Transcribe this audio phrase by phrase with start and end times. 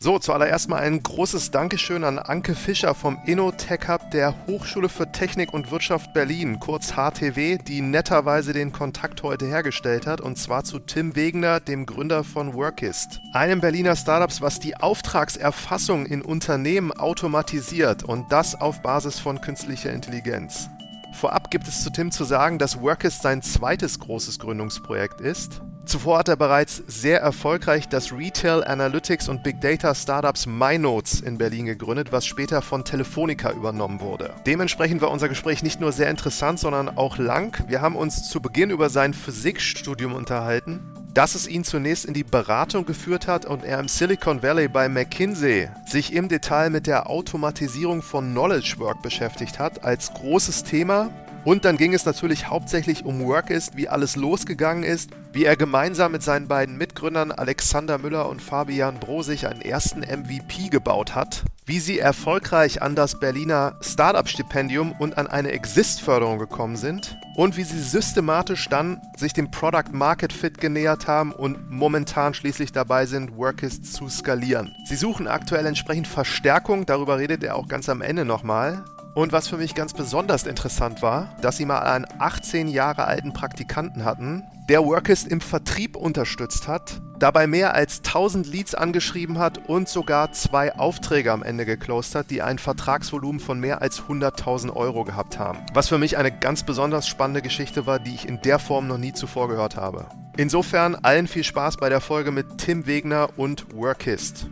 [0.00, 5.10] So, zuallererst mal ein großes Dankeschön an Anke Fischer vom InnoTech Hub der Hochschule für
[5.10, 10.62] Technik und Wirtschaft Berlin, kurz HTW, die netterweise den Kontakt heute hergestellt hat, und zwar
[10.62, 16.92] zu Tim Wegener, dem Gründer von Workist, einem Berliner Startups, was die Auftragserfassung in Unternehmen
[16.92, 20.68] automatisiert und das auf Basis von künstlicher Intelligenz.
[21.12, 25.60] Vorab gibt es zu Tim zu sagen, dass Workist sein zweites großes Gründungsprojekt ist.
[25.88, 31.38] Zuvor hat er bereits sehr erfolgreich das Retail Analytics und Big Data Startups MyNotes in
[31.38, 34.34] Berlin gegründet, was später von Telefonica übernommen wurde.
[34.44, 37.64] Dementsprechend war unser Gespräch nicht nur sehr interessant, sondern auch lang.
[37.68, 40.80] Wir haben uns zu Beginn über sein Physikstudium unterhalten,
[41.14, 44.90] dass es ihn zunächst in die Beratung geführt hat und er im Silicon Valley bei
[44.90, 51.08] McKinsey sich im Detail mit der Automatisierung von Knowledge Work beschäftigt hat, als großes Thema
[51.44, 56.12] und dann ging es natürlich hauptsächlich um Workist, wie alles losgegangen ist, wie er gemeinsam
[56.12, 61.80] mit seinen beiden Mitgründern Alexander Müller und Fabian Brosig einen ersten MVP gebaut hat, wie
[61.80, 67.80] sie erfolgreich an das Berliner Startup-Stipendium und an eine Exist-Förderung gekommen sind und wie sie
[67.80, 73.94] systematisch dann sich dem Product Market Fit genähert haben und momentan schließlich dabei sind, Workist
[73.94, 74.74] zu skalieren.
[74.86, 78.84] Sie suchen aktuell entsprechend Verstärkung, darüber redet er auch ganz am Ende nochmal.
[79.18, 83.32] Und was für mich ganz besonders interessant war, dass sie mal einen 18 Jahre alten
[83.32, 89.68] Praktikanten hatten, der Workist im Vertrieb unterstützt hat, dabei mehr als 1000 Leads angeschrieben hat
[89.68, 94.76] und sogar zwei Aufträge am Ende geclosed hat, die ein Vertragsvolumen von mehr als 100.000
[94.76, 95.66] Euro gehabt haben.
[95.74, 98.98] Was für mich eine ganz besonders spannende Geschichte war, die ich in der Form noch
[98.98, 100.06] nie zuvor gehört habe.
[100.36, 104.46] Insofern allen viel Spaß bei der Folge mit Tim Wegner und Workist.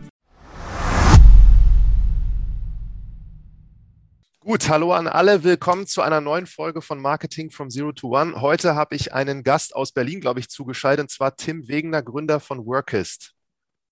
[4.47, 8.39] Gut, hallo an alle, willkommen zu einer neuen Folge von Marketing from Zero to One.
[8.39, 12.39] Heute habe ich einen Gast aus Berlin, glaube ich, zugeschaltet, und zwar Tim Wegener, Gründer
[12.39, 13.33] von Workist.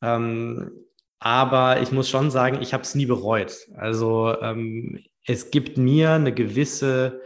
[0.00, 0.70] Ähm,
[1.18, 3.66] aber ich muss schon sagen, ich habe es nie bereut.
[3.74, 7.20] Also ähm, es gibt mir eine gewisse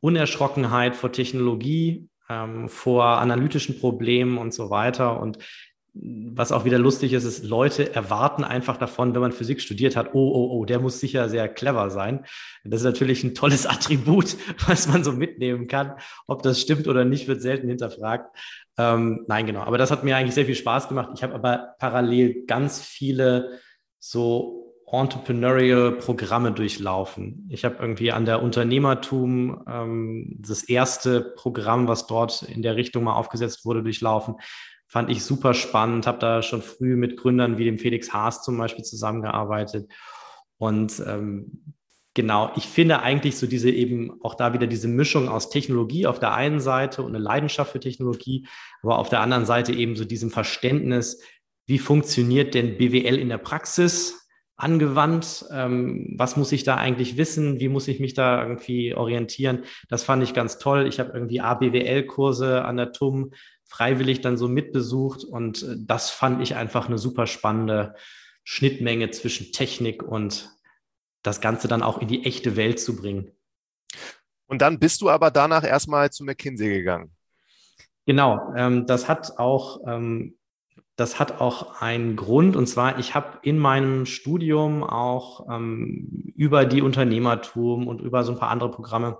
[0.00, 5.20] Unerschrockenheit vor Technologie, ähm, vor analytischen Problemen und so weiter.
[5.20, 5.38] Und
[5.94, 10.14] was auch wieder lustig ist, ist, Leute erwarten einfach davon, wenn man Physik studiert hat,
[10.14, 12.24] oh, oh, oh, der muss sicher sehr clever sein.
[12.64, 14.36] Das ist natürlich ein tolles Attribut,
[14.66, 15.92] was man so mitnehmen kann.
[16.26, 18.34] Ob das stimmt oder nicht, wird selten hinterfragt.
[18.78, 19.60] Ähm, nein, genau.
[19.60, 21.10] Aber das hat mir eigentlich sehr viel Spaß gemacht.
[21.14, 23.58] Ich habe aber parallel ganz viele
[23.98, 27.48] so entrepreneurial Programme durchlaufen.
[27.50, 33.04] Ich habe irgendwie an der Unternehmertum ähm, das erste Programm, was dort in der Richtung
[33.04, 34.34] mal aufgesetzt wurde, durchlaufen.
[34.86, 38.58] Fand ich super spannend, habe da schon früh mit Gründern wie dem Felix Haas zum
[38.58, 39.90] Beispiel zusammengearbeitet.
[40.58, 41.74] Und ähm,
[42.12, 46.18] genau, ich finde eigentlich so diese eben auch da wieder diese Mischung aus Technologie auf
[46.18, 48.46] der einen Seite und eine Leidenschaft für Technologie,
[48.82, 51.22] aber auf der anderen Seite eben so diesem Verständnis,
[51.66, 54.21] wie funktioniert denn BWL in der Praxis?
[54.56, 55.44] Angewandt?
[55.52, 57.60] Ähm, was muss ich da eigentlich wissen?
[57.60, 59.64] Wie muss ich mich da irgendwie orientieren?
[59.88, 60.86] Das fand ich ganz toll.
[60.86, 63.32] Ich habe irgendwie ABWL-Kurse an der TUM
[63.64, 67.94] freiwillig dann so mitbesucht und äh, das fand ich einfach eine super spannende
[68.44, 70.50] Schnittmenge zwischen Technik und
[71.22, 73.30] das Ganze dann auch in die echte Welt zu bringen.
[74.46, 77.12] Und dann bist du aber danach erstmal zu McKinsey gegangen.
[78.04, 80.36] Genau, ähm, das hat auch ähm,
[80.96, 82.56] das hat auch einen Grund.
[82.56, 88.32] Und zwar, ich habe in meinem Studium auch ähm, über die Unternehmertum und über so
[88.32, 89.18] ein paar andere Programme,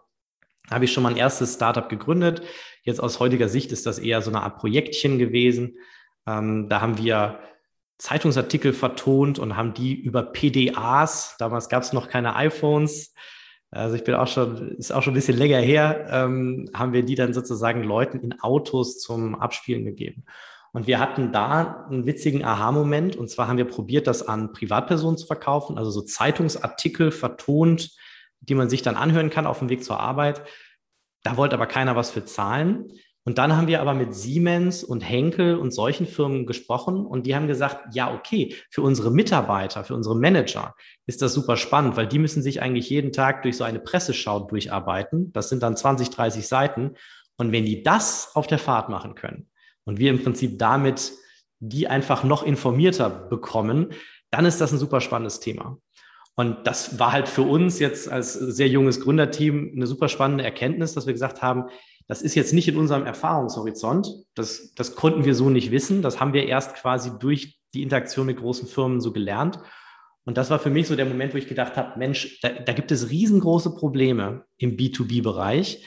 [0.70, 2.42] habe ich schon mal ein erstes Startup gegründet.
[2.82, 5.76] Jetzt aus heutiger Sicht ist das eher so eine Art Projektchen gewesen.
[6.26, 7.40] Ähm, da haben wir
[7.98, 13.14] Zeitungsartikel vertont und haben die über PDAs, damals gab es noch keine iPhones,
[13.72, 17.04] also ich bin auch schon, ist auch schon ein bisschen länger her, ähm, haben wir
[17.04, 20.24] die dann sozusagen Leuten in Autos zum Abspielen gegeben.
[20.72, 23.16] Und wir hatten da einen witzigen Aha-Moment.
[23.16, 27.90] Und zwar haben wir probiert, das an Privatpersonen zu verkaufen, also so Zeitungsartikel vertont,
[28.40, 30.42] die man sich dann anhören kann auf dem Weg zur Arbeit.
[31.22, 32.88] Da wollte aber keiner was für zahlen.
[33.24, 37.36] Und dann haben wir aber mit Siemens und Henkel und solchen Firmen gesprochen und die
[37.36, 40.74] haben gesagt, ja, okay, für unsere Mitarbeiter, für unsere Manager
[41.06, 44.40] ist das super spannend, weil die müssen sich eigentlich jeden Tag durch so eine Presseschau
[44.40, 45.32] durcharbeiten.
[45.32, 46.96] Das sind dann 20, 30 Seiten.
[47.36, 49.48] Und wenn die das auf der Fahrt machen können,
[49.84, 51.12] und wir im Prinzip damit
[51.64, 53.90] die einfach noch informierter bekommen,
[54.30, 55.78] dann ist das ein super spannendes Thema.
[56.34, 60.94] Und das war halt für uns jetzt als sehr junges Gründerteam eine super spannende Erkenntnis,
[60.94, 61.66] dass wir gesagt haben,
[62.08, 64.08] das ist jetzt nicht in unserem Erfahrungshorizont.
[64.34, 66.02] Das, das konnten wir so nicht wissen.
[66.02, 69.60] Das haben wir erst quasi durch die Interaktion mit großen Firmen so gelernt.
[70.24, 72.72] Und das war für mich so der Moment, wo ich gedacht habe, Mensch, da, da
[72.72, 75.86] gibt es riesengroße Probleme im B2B-Bereich ähm,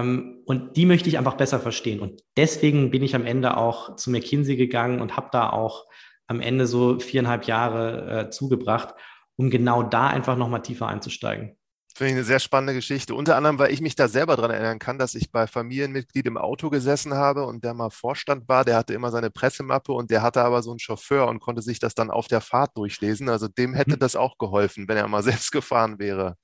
[0.00, 2.00] und die möchte ich einfach besser verstehen.
[2.00, 5.86] Und deswegen bin ich am Ende auch zu McKinsey gegangen und habe da auch
[6.26, 8.94] am Ende so viereinhalb Jahre äh, zugebracht,
[9.36, 11.56] um genau da einfach nochmal tiefer einzusteigen.
[11.94, 13.14] Finde ich eine sehr spannende Geschichte.
[13.14, 16.38] Unter anderem, weil ich mich da selber daran erinnern kann, dass ich bei Familienmitglied im
[16.38, 18.64] Auto gesessen habe und der mal Vorstand war.
[18.64, 21.80] Der hatte immer seine Pressemappe und der hatte aber so einen Chauffeur und konnte sich
[21.80, 23.28] das dann auf der Fahrt durchlesen.
[23.28, 23.98] Also dem hätte mhm.
[23.98, 26.36] das auch geholfen, wenn er mal selbst gefahren wäre.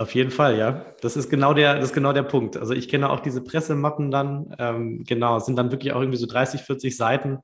[0.00, 0.86] Auf jeden Fall, ja.
[1.02, 2.56] Das ist genau der, das ist genau der Punkt.
[2.56, 6.16] Also ich kenne auch diese Pressemappen dann, ähm, genau, es sind dann wirklich auch irgendwie
[6.16, 7.40] so 30, 40 Seiten.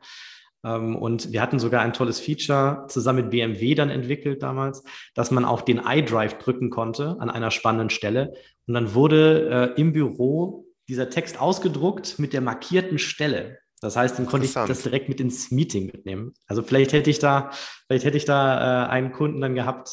[0.64, 4.82] Ähm, und wir hatten sogar ein tolles Feature zusammen mit BMW dann entwickelt damals,
[5.14, 8.32] dass man auf den iDrive drücken konnte an einer spannenden Stelle.
[8.66, 13.58] Und dann wurde äh, im Büro dieser Text ausgedruckt mit der markierten Stelle.
[13.82, 16.32] Das heißt, dann konnte ich das direkt mit ins Meeting mitnehmen.
[16.46, 17.50] Also vielleicht hätte ich da,
[17.86, 19.90] vielleicht hätte ich da äh, einen Kunden dann gehabt.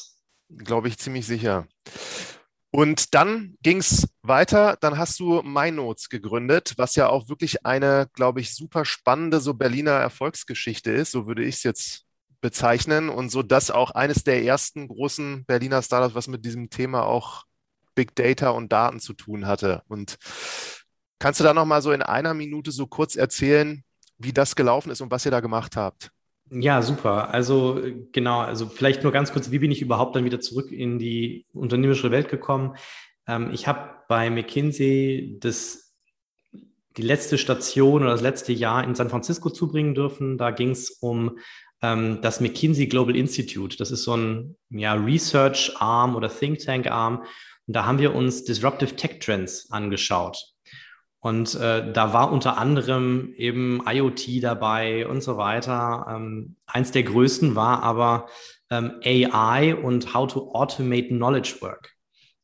[0.49, 1.67] Glaube ich ziemlich sicher.
[2.75, 4.77] Und dann ging es weiter.
[4.81, 9.53] Dann hast du MyNotes gegründet, was ja auch wirklich eine, glaube ich, super spannende so
[9.53, 11.11] Berliner Erfolgsgeschichte ist.
[11.11, 12.05] So würde ich es jetzt
[12.41, 13.09] bezeichnen.
[13.09, 17.43] Und so das auch eines der ersten großen Berliner Startups, was mit diesem Thema auch
[17.93, 19.83] Big Data und Daten zu tun hatte.
[19.87, 20.17] Und
[21.19, 23.83] kannst du da noch mal so in einer Minute so kurz erzählen,
[24.17, 26.09] wie das gelaufen ist und was ihr da gemacht habt?
[26.49, 27.33] Ja, super.
[27.33, 27.81] Also
[28.11, 31.45] genau, also vielleicht nur ganz kurz, wie bin ich überhaupt dann wieder zurück in die
[31.53, 32.75] unternehmerische Welt gekommen?
[33.27, 35.95] Ähm, ich habe bei McKinsey das,
[36.97, 40.37] die letzte Station oder das letzte Jahr in San Francisco zubringen dürfen.
[40.37, 41.39] Da ging es um
[41.81, 43.77] ähm, das McKinsey Global Institute.
[43.77, 47.23] Das ist so ein ja, Research Arm oder Think Tank Arm.
[47.65, 50.52] Und da haben wir uns Disruptive Tech Trends angeschaut.
[51.23, 56.05] Und äh, da war unter anderem eben IoT dabei und so weiter.
[56.09, 58.27] Ähm, eins der größten war aber
[58.69, 61.93] ähm, AI und How to Automate Knowledge Work.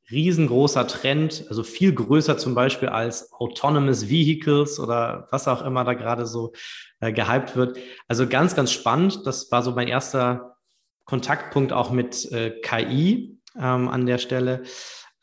[0.10, 5.94] Riesengroßer Trend, also viel größer zum Beispiel als Autonomous Vehicles oder was auch immer da
[5.94, 6.54] gerade so
[7.02, 7.78] äh, gehypt wird.
[8.08, 9.26] Also ganz, ganz spannend.
[9.26, 10.56] Das war so mein erster
[11.04, 14.64] Kontaktpunkt auch mit äh, KI ähm, an der Stelle.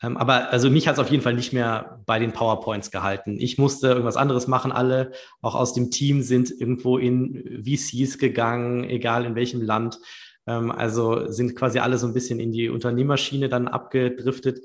[0.01, 3.37] Ähm, aber also mich hat es auf jeden Fall nicht mehr bei den PowerPoints gehalten.
[3.39, 4.71] Ich musste irgendwas anderes machen.
[4.71, 5.11] Alle,
[5.41, 9.99] auch aus dem Team, sind irgendwo in VCs gegangen, egal in welchem Land.
[10.45, 14.59] Ähm, also sind quasi alle so ein bisschen in die Unternehmerschiene dann abgedriftet.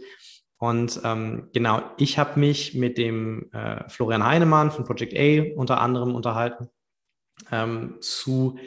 [0.59, 5.81] Und ähm, genau, ich habe mich mit dem äh, Florian Heinemann von Project A unter
[5.81, 6.69] anderem unterhalten
[7.51, 8.59] ähm, zu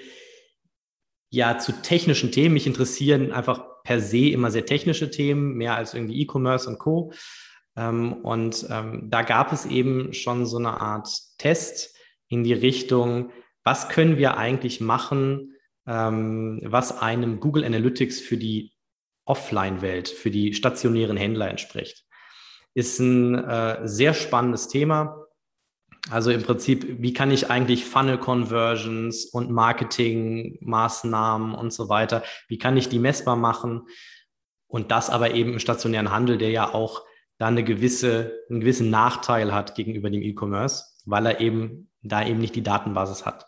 [1.29, 2.53] ja zu technischen Themen.
[2.53, 7.13] Mich interessieren einfach per se immer sehr technische Themen, mehr als irgendwie E-Commerce und Co.
[7.77, 11.96] Ähm, und ähm, da gab es eben schon so eine Art Test
[12.27, 13.32] in die Richtung,
[13.63, 15.54] was können wir eigentlich machen,
[15.88, 18.74] ähm, was einem Google Analytics für die
[19.25, 22.06] Offline-Welt, für die stationären Händler entspricht.
[22.74, 25.25] Ist ein äh, sehr spannendes Thema.
[26.12, 32.59] Also im Prinzip, wie kann ich eigentlich Funnel Conversions und Marketingmaßnahmen und so weiter, wie
[32.59, 33.88] kann ich die messbar machen?
[34.67, 37.03] Und das aber eben im stationären Handel, der ja auch
[37.38, 42.39] da eine gewisse, einen gewissen Nachteil hat gegenüber dem E-Commerce, weil er eben da eben
[42.39, 43.47] nicht die Datenbasis hat.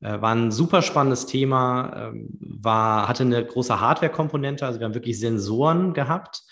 [0.00, 4.94] Äh, war ein super spannendes Thema, ähm, war, hatte eine große Hardware-Komponente, also wir haben
[4.94, 6.42] wirklich Sensoren gehabt,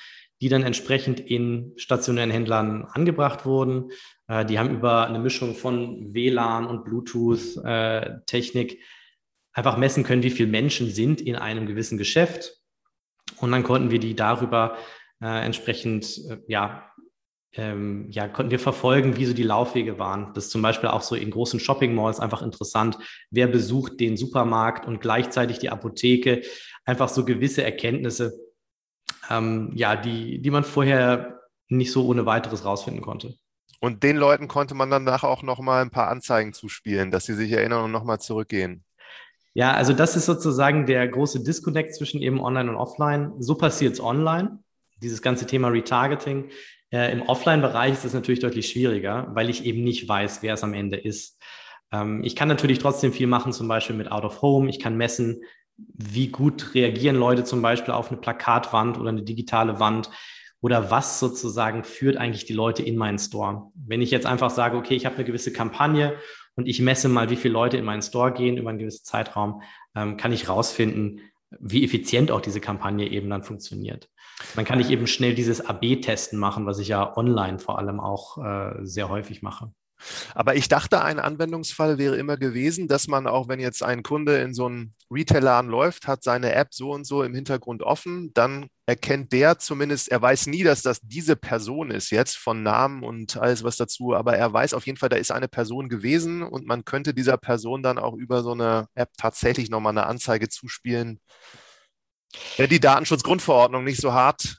[0.45, 3.91] die dann entsprechend in stationären Händlern angebracht wurden.
[4.29, 8.79] Äh, die haben über eine Mischung von WLAN und Bluetooth-Technik äh,
[9.55, 12.59] einfach messen können, wie viele Menschen sind in einem gewissen Geschäft.
[13.39, 14.77] Und dann konnten wir die darüber
[15.23, 16.91] äh, entsprechend, ja,
[17.55, 20.35] ähm, ja, konnten wir verfolgen, wie so die Laufwege waren.
[20.35, 22.99] Das ist zum Beispiel auch so in großen Shopping-Malls einfach interessant.
[23.31, 26.43] Wer besucht den Supermarkt und gleichzeitig die Apotheke?
[26.85, 28.44] Einfach so gewisse Erkenntnisse,
[29.31, 33.35] ähm, ja, die, die man vorher nicht so ohne weiteres rausfinden konnte.
[33.81, 37.53] Und den Leuten konnte man danach auch nochmal ein paar Anzeigen zuspielen, dass sie sich
[37.53, 38.85] erinnern und nochmal zurückgehen.
[39.53, 43.33] Ja, also das ist sozusagen der große Disconnect zwischen eben Online und Offline.
[43.39, 44.59] So passiert es online,
[45.03, 46.51] dieses ganze Thema Retargeting.
[46.91, 50.65] Äh, Im Offline-Bereich ist es natürlich deutlich schwieriger, weil ich eben nicht weiß, wer es
[50.65, 51.41] am Ende ist.
[51.93, 54.69] Ähm, ich kann natürlich trotzdem viel machen, zum Beispiel mit Out of Home.
[54.69, 55.43] Ich kann messen,
[55.77, 60.11] wie gut reagieren Leute zum Beispiel auf eine Plakatwand oder eine digitale Wand
[60.61, 63.71] oder was sozusagen führt eigentlich die Leute in meinen Store.
[63.75, 66.17] Wenn ich jetzt einfach sage, okay, ich habe eine gewisse Kampagne
[66.57, 69.63] und ich messe mal, wie viele Leute in meinen Store gehen über einen gewissen Zeitraum,
[69.95, 71.21] ähm, kann ich rausfinden,
[71.61, 74.09] wie effizient auch diese Kampagne eben dann funktioniert.
[74.57, 78.39] Dann kann ich eben schnell dieses AB-Testen machen, was ich ja online vor allem auch
[78.39, 79.73] äh, sehr häufig mache.
[80.35, 84.39] Aber ich dachte, ein Anwendungsfall wäre immer gewesen, dass man auch, wenn jetzt ein Kunde
[84.39, 88.69] in so einen Retailer läuft, hat seine App so und so im Hintergrund offen, dann
[88.87, 93.37] erkennt der zumindest, er weiß nie, dass das diese Person ist jetzt von Namen und
[93.37, 96.67] alles was dazu, aber er weiß auf jeden Fall, da ist eine Person gewesen und
[96.67, 101.21] man könnte dieser Person dann auch über so eine App tatsächlich nochmal eine Anzeige zuspielen.
[102.57, 104.59] Wäre die Datenschutzgrundverordnung nicht so hart?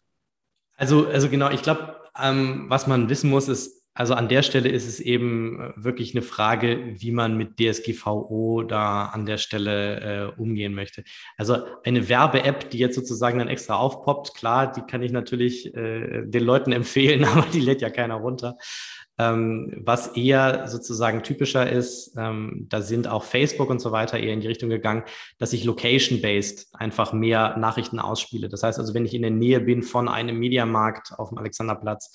[0.78, 4.68] Also, also genau, ich glaube, ähm, was man wissen muss, ist, also an der Stelle
[4.68, 10.34] ist es eben äh, wirklich eine Frage, wie man mit DSGVO da an der Stelle
[10.36, 11.06] äh, umgehen möchte.
[11.38, 16.24] Also eine Werbe-App, die jetzt sozusagen dann extra aufpoppt, klar, die kann ich natürlich äh,
[16.26, 18.58] den Leuten empfehlen, aber die lädt ja keiner runter.
[19.18, 24.34] Ähm, was eher sozusagen typischer ist, ähm, da sind auch Facebook und so weiter eher
[24.34, 25.04] in die Richtung gegangen,
[25.38, 28.50] dass ich location-based einfach mehr Nachrichten ausspiele.
[28.50, 32.12] Das heißt also, wenn ich in der Nähe bin von einem Mediamarkt auf dem Alexanderplatz,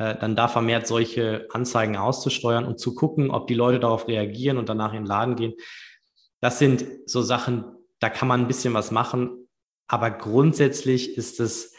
[0.00, 4.68] dann da vermehrt solche Anzeigen auszusteuern und zu gucken, ob die Leute darauf reagieren und
[4.68, 5.54] danach in den Laden gehen.
[6.40, 7.64] Das sind so Sachen,
[7.98, 9.48] da kann man ein bisschen was machen,
[9.88, 11.74] aber grundsätzlich ist es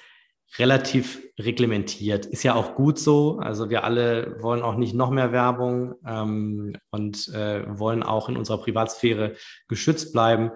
[0.57, 2.25] relativ reglementiert.
[2.25, 3.39] Ist ja auch gut so.
[3.39, 8.37] Also wir alle wollen auch nicht noch mehr Werbung ähm, und äh, wollen auch in
[8.37, 9.35] unserer Privatsphäre
[9.67, 10.51] geschützt bleiben.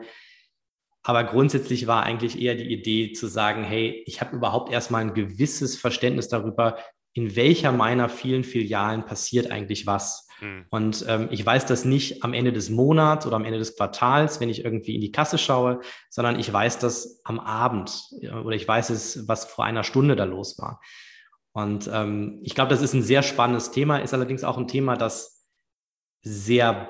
[1.01, 5.13] Aber grundsätzlich war eigentlich eher die Idee zu sagen, hey, ich habe überhaupt erstmal ein
[5.13, 6.77] gewisses Verständnis darüber,
[7.15, 10.27] in welcher meiner vielen Filialen passiert eigentlich was.
[10.41, 10.65] Mhm.
[10.69, 14.41] Und ähm, ich weiß das nicht am Ende des Monats oder am Ende des Quartals,
[14.41, 15.79] wenn ich irgendwie in die Kasse schaue,
[16.10, 20.25] sondern ich weiß das am Abend oder ich weiß es, was vor einer Stunde da
[20.25, 20.81] los war.
[21.53, 24.98] Und ähm, ich glaube, das ist ein sehr spannendes Thema, ist allerdings auch ein Thema,
[24.98, 25.48] das
[26.22, 26.89] sehr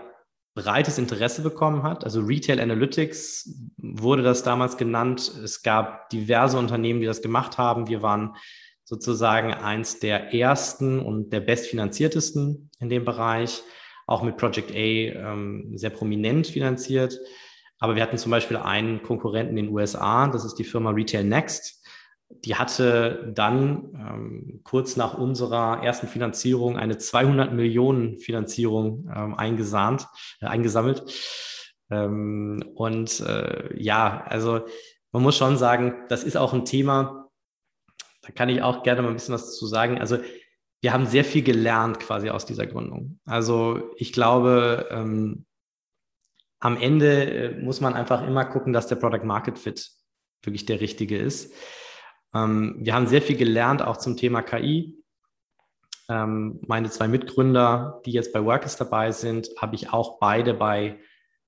[0.56, 2.04] breites Interesse bekommen hat.
[2.04, 5.32] Also Retail Analytics wurde das damals genannt.
[5.44, 7.88] Es gab diverse Unternehmen, die das gemacht haben.
[7.88, 8.36] Wir waren
[8.86, 13.64] sozusagen eins der ersten und der bestfinanziertesten in dem Bereich,
[14.08, 17.20] auch mit Project A ähm, sehr prominent finanziert.
[17.80, 21.24] Aber wir hatten zum Beispiel einen Konkurrenten in den USA, das ist die Firma Retail
[21.24, 21.84] Next.
[22.30, 30.08] Die hatte dann ähm, kurz nach unserer ersten Finanzierung eine 200 Millionen Finanzierung ähm, eingesahnt,
[30.42, 31.04] äh, eingesammelt.
[31.90, 34.62] Ähm, und äh, ja, also
[35.12, 37.25] man muss schon sagen, das ist auch ein Thema,
[38.26, 40.00] da kann ich auch gerne mal ein bisschen was zu sagen.
[40.00, 40.18] Also
[40.82, 43.20] wir haben sehr viel gelernt quasi aus dieser Gründung.
[43.26, 45.46] Also ich glaube, ähm,
[46.60, 49.92] am Ende äh, muss man einfach immer gucken, dass der Product Market Fit
[50.44, 51.54] wirklich der richtige ist.
[52.34, 54.96] Ähm, wir haben sehr viel gelernt auch zum Thema KI.
[56.10, 61.00] Ähm, meine zwei Mitgründer, die jetzt bei Workers dabei sind, habe ich auch beide bei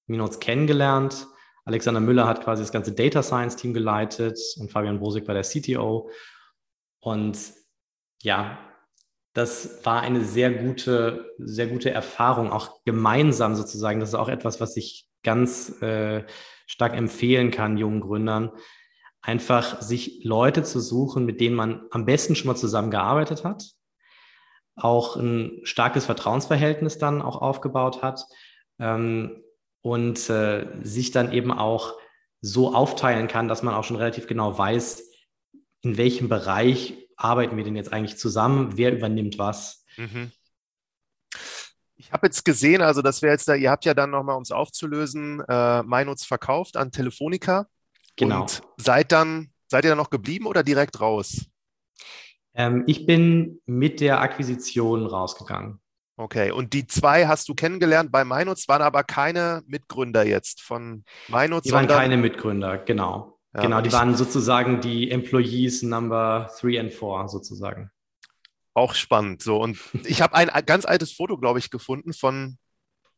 [0.07, 1.27] Minots kennengelernt.
[1.65, 5.43] Alexander Müller hat quasi das ganze Data Science Team geleitet und Fabian Bosig war der
[5.43, 6.09] CTO.
[6.99, 7.37] Und
[8.21, 8.57] ja,
[9.33, 13.99] das war eine sehr gute, sehr gute Erfahrung, auch gemeinsam sozusagen.
[13.99, 16.25] Das ist auch etwas, was ich ganz äh,
[16.65, 18.51] stark empfehlen kann, jungen Gründern.
[19.21, 23.63] Einfach sich Leute zu suchen, mit denen man am besten schon mal zusammengearbeitet hat,
[24.75, 28.25] auch ein starkes Vertrauensverhältnis dann auch aufgebaut hat
[28.79, 29.43] ähm,
[29.81, 31.93] und äh, sich dann eben auch
[32.41, 35.06] so aufteilen kann, dass man auch schon relativ genau weiß,
[35.81, 39.83] in welchem Bereich arbeiten wir denn jetzt eigentlich zusammen, wer übernimmt was.
[39.97, 40.31] Mhm.
[41.95, 44.43] Ich habe jetzt gesehen, also das wäre jetzt da, ihr habt ja dann nochmal, um
[44.43, 47.67] es aufzulösen, äh, Meinutz verkauft an Telefonica.
[48.15, 48.41] Genau.
[48.41, 51.45] Und seid dann, seid ihr dann noch geblieben oder direkt raus?
[52.53, 55.79] Ähm, ich bin mit der Akquisition rausgegangen.
[56.19, 61.03] Okay, und die zwei hast du kennengelernt bei Meinutz, waren aber keine Mitgründer jetzt von
[61.27, 61.65] Meinutz.
[61.65, 63.36] Die waren keine Mitgründer, genau.
[63.57, 67.89] Ja, genau, die waren sozusagen die Employees Number 3 and 4 sozusagen.
[68.75, 69.41] Auch spannend.
[69.41, 72.59] So, und ich habe ein ganz altes Foto, glaube ich, gefunden von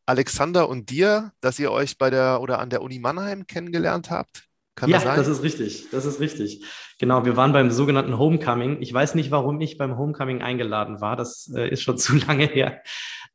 [0.05, 4.45] Alexander und dir, dass ihr euch bei der oder an der Uni Mannheim kennengelernt habt.
[4.75, 5.17] Kann ja, das, sein?
[5.17, 5.87] das ist richtig.
[5.91, 6.63] Das ist richtig.
[6.99, 8.77] Genau, wir waren beim sogenannten Homecoming.
[8.79, 11.17] Ich weiß nicht, warum ich beim Homecoming eingeladen war.
[11.17, 12.81] Das äh, ist schon zu lange her.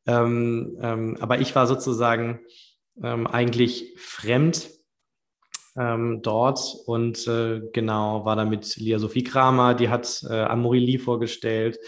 [0.07, 2.41] Ähm, ähm, aber ich war sozusagen
[3.03, 4.71] ähm, eigentlich fremd
[5.77, 10.99] ähm, dort und äh, genau war da mit Lia Sophie Kramer, die hat äh, Amorelie
[10.99, 11.79] vorgestellt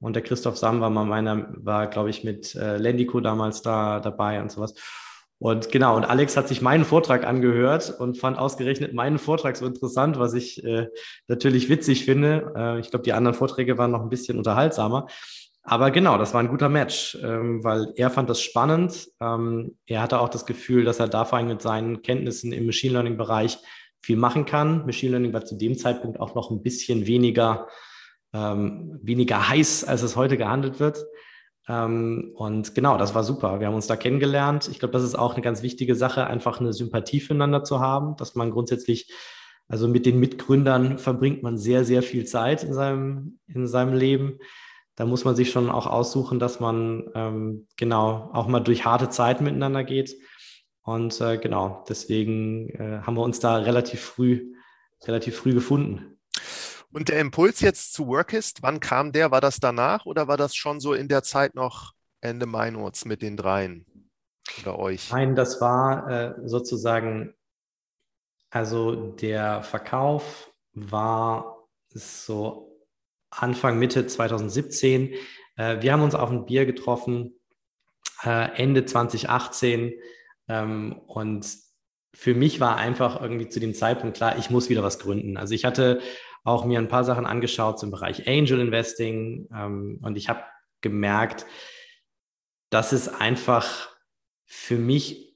[0.00, 4.00] und der Christoph Sam war mal meiner, war glaube ich mit äh, Lendico damals da
[4.00, 4.74] dabei und sowas.
[5.40, 9.66] Und genau, und Alex hat sich meinen Vortrag angehört und fand ausgerechnet meinen Vortrag so
[9.66, 10.88] interessant, was ich äh,
[11.28, 12.52] natürlich witzig finde.
[12.56, 15.06] Äh, ich glaube, die anderen Vorträge waren noch ein bisschen unterhaltsamer.
[15.70, 19.10] Aber genau, das war ein guter Match, ähm, weil er fand das spannend.
[19.20, 22.64] Ähm, er hatte auch das Gefühl, dass er da vor allem mit seinen Kenntnissen im
[22.64, 23.58] Machine Learning-Bereich
[24.00, 24.86] viel machen kann.
[24.86, 27.66] Machine Learning war zu dem Zeitpunkt auch noch ein bisschen weniger,
[28.32, 31.04] ähm, weniger heiß, als es heute gehandelt wird.
[31.68, 33.60] Ähm, und genau, das war super.
[33.60, 34.68] Wir haben uns da kennengelernt.
[34.72, 38.16] Ich glaube, das ist auch eine ganz wichtige Sache, einfach eine Sympathie füreinander zu haben,
[38.16, 39.12] dass man grundsätzlich,
[39.68, 44.38] also mit den Mitgründern verbringt man sehr, sehr viel Zeit in seinem, in seinem Leben.
[44.98, 49.08] Da muss man sich schon auch aussuchen, dass man ähm, genau auch mal durch harte
[49.08, 50.12] Zeiten miteinander geht.
[50.82, 54.56] Und äh, genau, deswegen äh, haben wir uns da relativ früh,
[55.04, 56.18] relativ früh gefunden.
[56.92, 59.30] Und der Impuls jetzt zu Workist, wann kam der?
[59.30, 63.22] War das danach oder war das schon so in der Zeit noch Ende Meinurz mit
[63.22, 63.86] den dreien
[64.62, 65.12] oder euch?
[65.12, 67.34] Nein, das war äh, sozusagen,
[68.50, 72.67] also der Verkauf war so
[73.30, 75.14] Anfang, Mitte 2017.
[75.56, 77.34] Äh, wir haben uns auf ein Bier getroffen,
[78.24, 79.92] äh, Ende 2018
[80.48, 81.46] ähm, und
[82.14, 85.36] für mich war einfach irgendwie zu dem Zeitpunkt klar, ich muss wieder was gründen.
[85.36, 86.00] Also ich hatte
[86.42, 90.42] auch mir ein paar Sachen angeschaut zum Bereich Angel Investing ähm, und ich habe
[90.80, 91.46] gemerkt,
[92.70, 93.88] dass es einfach
[94.46, 95.27] für mich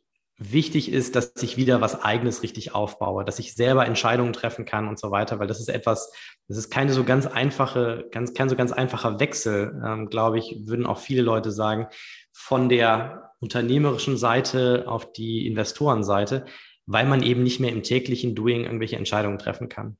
[0.50, 4.88] wichtig ist, dass ich wieder was Eigenes richtig aufbaue, dass ich selber Entscheidungen treffen kann
[4.88, 6.12] und so weiter, weil das ist etwas,
[6.48, 10.62] das ist keine so ganz einfache, ganz, kein so ganz einfacher Wechsel, ähm, glaube ich,
[10.64, 11.86] würden auch viele Leute sagen,
[12.32, 16.46] von der unternehmerischen Seite auf die Investorenseite,
[16.86, 19.96] weil man eben nicht mehr im täglichen Doing irgendwelche Entscheidungen treffen kann.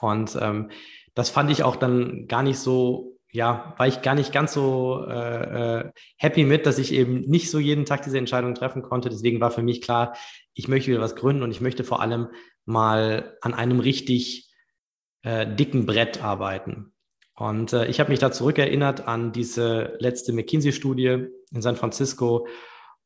[0.00, 0.70] Und ähm,
[1.14, 5.04] das fand ich auch dann gar nicht so, ja, war ich gar nicht ganz so
[5.06, 9.10] äh, äh, happy mit, dass ich eben nicht so jeden Tag diese Entscheidung treffen konnte.
[9.10, 10.16] Deswegen war für mich klar,
[10.54, 12.28] ich möchte wieder was gründen und ich möchte vor allem
[12.64, 14.50] mal an einem richtig
[15.22, 16.94] äh, dicken Brett arbeiten.
[17.36, 22.48] Und äh, ich habe mich da zurückerinnert an diese letzte McKinsey-Studie in San Francisco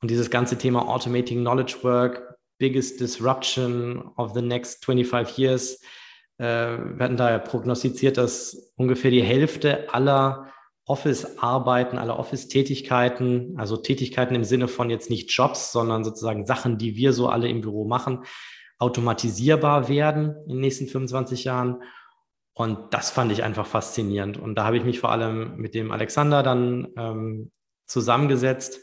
[0.00, 5.82] und dieses ganze Thema Automating Knowledge Work, biggest disruption of the next 25 years.
[6.40, 10.48] Äh, wir hatten da ja prognostiziert, dass ungefähr die Hälfte aller
[10.86, 16.96] Office-Arbeiten, aller Office-Tätigkeiten, also Tätigkeiten im Sinne von jetzt nicht Jobs, sondern sozusagen Sachen, die
[16.96, 18.24] wir so alle im Büro machen,
[18.78, 21.82] automatisierbar werden in den nächsten 25 Jahren.
[22.54, 24.38] Und das fand ich einfach faszinierend.
[24.38, 27.52] Und da habe ich mich vor allem mit dem Alexander dann ähm,
[27.86, 28.80] zusammengesetzt.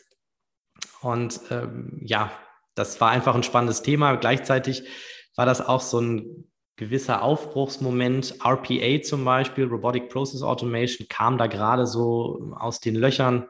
[1.01, 2.31] Und ähm, ja,
[2.75, 4.15] das war einfach ein spannendes Thema.
[4.15, 4.87] Gleichzeitig
[5.35, 8.35] war das auch so ein gewisser Aufbruchsmoment.
[8.43, 13.47] RPA zum Beispiel, Robotic Process Automation, kam da gerade so aus den Löchern.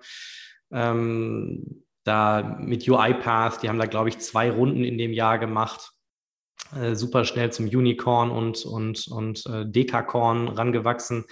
[0.71, 5.91] Ähm, da mit UiPath, die haben da, glaube ich, zwei Runden in dem Jahr gemacht.
[6.75, 11.25] Äh, super schnell zum Unicorn und, und, und äh, Dekacorn rangewachsen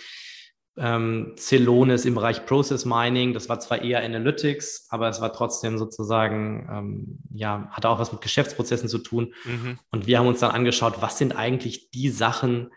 [0.78, 3.34] ähm, Celonis im Bereich Process Mining.
[3.34, 8.12] Das war zwar eher Analytics, aber es war trotzdem sozusagen, ähm, ja, hatte auch was
[8.12, 9.34] mit Geschäftsprozessen zu tun.
[9.46, 9.80] Mhm.
[9.92, 12.72] Und wir haben uns dann angeschaut, was sind eigentlich die Sachen,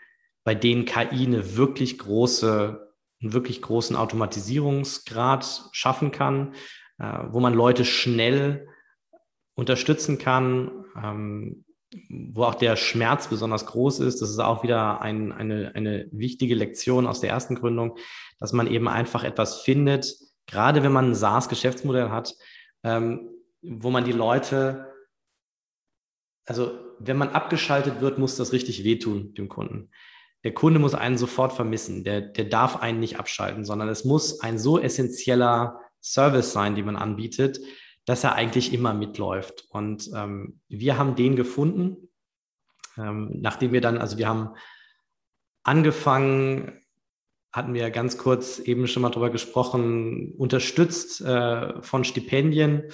[0.45, 2.89] bei denen KI eine wirklich große,
[3.21, 6.55] einen wirklich großen Automatisierungsgrad schaffen kann,
[6.99, 8.69] äh, wo man Leute schnell
[9.55, 11.65] unterstützen kann, ähm,
[12.11, 14.21] wo auch der Schmerz besonders groß ist.
[14.21, 17.97] Das ist auch wieder ein, eine, eine wichtige Lektion aus der ersten Gründung,
[18.39, 20.15] dass man eben einfach etwas findet,
[20.47, 22.35] gerade wenn man ein SaaS-Geschäftsmodell hat,
[22.83, 23.31] ähm,
[23.63, 24.93] wo man die Leute,
[26.47, 29.91] also wenn man abgeschaltet wird, muss das richtig wehtun dem Kunden.
[30.45, 34.41] Der Kunde muss einen sofort vermissen, der, der darf einen nicht abschalten, sondern es muss
[34.41, 37.59] ein so essentieller Service sein, den man anbietet,
[38.09, 39.67] dass er eigentlich immer mitläuft.
[39.69, 42.09] Und ähm, wir haben den gefunden,
[42.97, 44.55] ähm, nachdem wir dann, also wir haben
[45.63, 46.81] angefangen,
[47.53, 52.85] hatten wir ganz kurz eben schon mal drüber gesprochen, unterstützt äh, von Stipendien.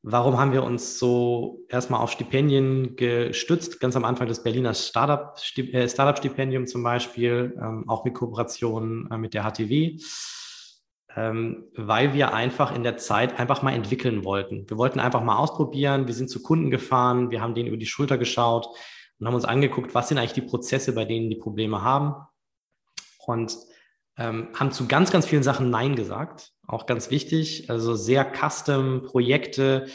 [0.00, 3.78] Warum haben wir uns so erstmal auf Stipendien gestützt?
[3.78, 9.34] Ganz am Anfang das Berliner Startup-Stipendium Startup zum Beispiel, ähm, auch mit Kooperation äh, mit
[9.34, 9.98] der HTW,
[11.16, 14.68] ähm, weil wir einfach in der Zeit einfach mal entwickeln wollten.
[14.68, 16.06] Wir wollten einfach mal ausprobieren.
[16.06, 18.66] Wir sind zu Kunden gefahren, wir haben denen über die Schulter geschaut
[19.18, 22.14] und haben uns angeguckt, was sind eigentlich die Prozesse, bei denen die Probleme haben.
[23.26, 23.56] Und
[24.16, 26.52] ähm, haben zu ganz, ganz vielen Sachen Nein gesagt.
[26.66, 27.70] Auch ganz wichtig.
[27.70, 29.86] Also sehr custom Projekte,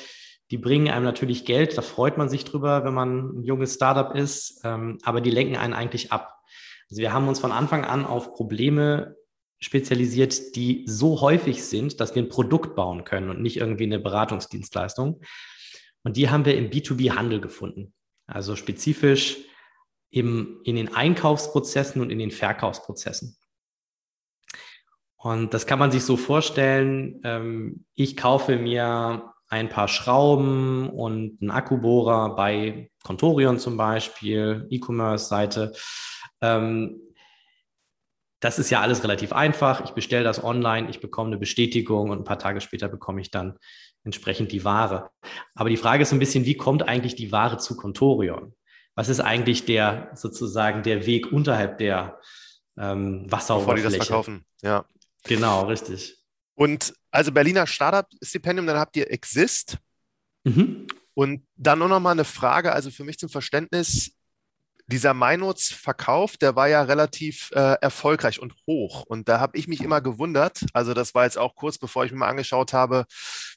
[0.51, 1.77] die bringen einem natürlich Geld.
[1.77, 4.61] Da freut man sich drüber, wenn man ein junges Startup ist.
[4.63, 6.39] Ähm, aber die lenken einen eigentlich ab.
[6.89, 9.15] Also wir haben uns von Anfang an auf Probleme
[9.65, 13.97] spezialisiert, die so häufig sind, dass wir ein Produkt bauen können und nicht irgendwie eine
[13.97, 15.21] Beratungsdienstleistung.
[16.03, 17.91] Und die haben wir im B2B-Handel gefunden.
[18.27, 19.37] Also spezifisch
[20.11, 23.37] im, in den Einkaufsprozessen und in den Verkaufsprozessen.
[25.17, 31.41] Und das kann man sich so vorstellen, ähm, ich kaufe mir ein paar Schrauben und
[31.41, 35.73] einen Akkubohrer bei Contorion zum Beispiel, E-Commerce-Seite.
[36.41, 37.01] Ähm,
[38.45, 39.83] das ist ja alles relativ einfach.
[39.85, 43.31] Ich bestelle das online, ich bekomme eine Bestätigung und ein paar Tage später bekomme ich
[43.31, 43.57] dann
[44.03, 45.09] entsprechend die Ware.
[45.55, 48.53] Aber die Frage ist ein bisschen, wie kommt eigentlich die Ware zu Contorion?
[48.93, 52.19] Was ist eigentlich der sozusagen der Weg unterhalb der
[52.77, 53.87] ähm, Wasseroberfläche?
[53.87, 54.85] Bevor die das verkaufen, ja.
[55.23, 56.15] Genau, richtig.
[56.53, 59.79] Und also Berliner Startup-Stipendium, dann habt ihr Exist.
[60.43, 60.85] Mhm.
[61.15, 64.14] Und dann nur noch mal eine Frage, also für mich zum Verständnis,
[64.87, 69.03] dieser Meinots-Verkauf, der war ja relativ äh, erfolgreich und hoch.
[69.07, 72.11] Und da habe ich mich immer gewundert, also das war jetzt auch kurz bevor ich
[72.11, 73.05] mir mal angeschaut habe,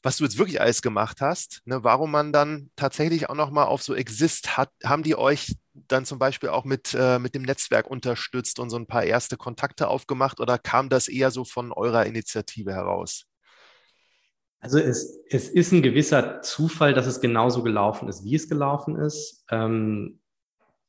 [0.02, 3.82] was du jetzt wirklich alles gemacht hast, ne, warum man dann tatsächlich auch nochmal auf
[3.82, 5.54] so Exist hat, haben die euch
[5.86, 9.36] dann zum Beispiel auch mit, äh, mit dem Netzwerk unterstützt und so ein paar erste
[9.36, 13.24] Kontakte aufgemacht oder kam das eher so von eurer Initiative heraus?
[14.60, 18.96] Also es, es ist ein gewisser Zufall, dass es genauso gelaufen ist, wie es gelaufen
[18.96, 19.44] ist.
[19.50, 20.17] Ähm,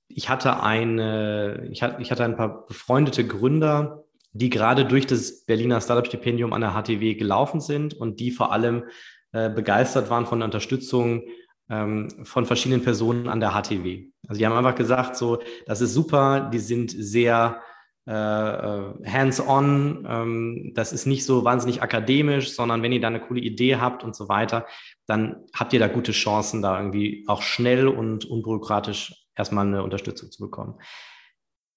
[0.10, 5.46] ich hatte eine, ich hatte, ich hatte ein paar befreundete Gründer, die gerade durch das
[5.46, 8.84] Berliner Startup-Stipendium an der HTW gelaufen sind und die vor allem
[9.32, 11.24] äh, begeistert waren von der Unterstützung
[11.70, 14.08] ähm, von verschiedenen Personen an der HTW.
[14.28, 17.62] Also die haben einfach gesagt, so, das ist super, die sind sehr
[18.08, 23.20] äh, äh, hands-on, ähm, das ist nicht so wahnsinnig akademisch, sondern wenn ihr da eine
[23.20, 24.66] coole Idee habt und so weiter,
[25.06, 30.30] dann habt ihr da gute Chancen, da irgendwie auch schnell und unbürokratisch erstmal eine Unterstützung
[30.30, 30.80] zu bekommen.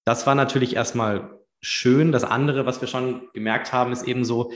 [0.04, 2.12] Das war natürlich erstmal schön.
[2.12, 4.52] Das andere, was wir schon gemerkt haben, ist eben so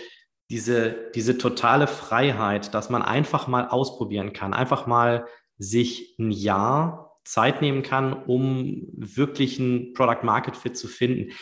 [0.50, 5.26] diese, diese totale Freiheit, dass man einfach mal ausprobieren kann, einfach mal
[5.58, 11.32] sich ein Jahr Zeit nehmen kann, um wirklich ein Product Market Fit zu finden.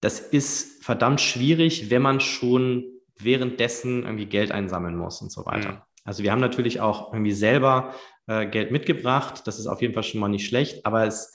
[0.00, 2.84] Das ist verdammt schwierig, wenn man schon
[3.16, 5.72] währenddessen irgendwie Geld einsammeln muss und so weiter.
[5.72, 5.82] Mhm.
[6.04, 7.94] Also wir haben natürlich auch irgendwie selber
[8.26, 9.42] äh, Geld mitgebracht.
[9.46, 11.32] Das ist auf jeden Fall schon mal nicht schlecht, aber es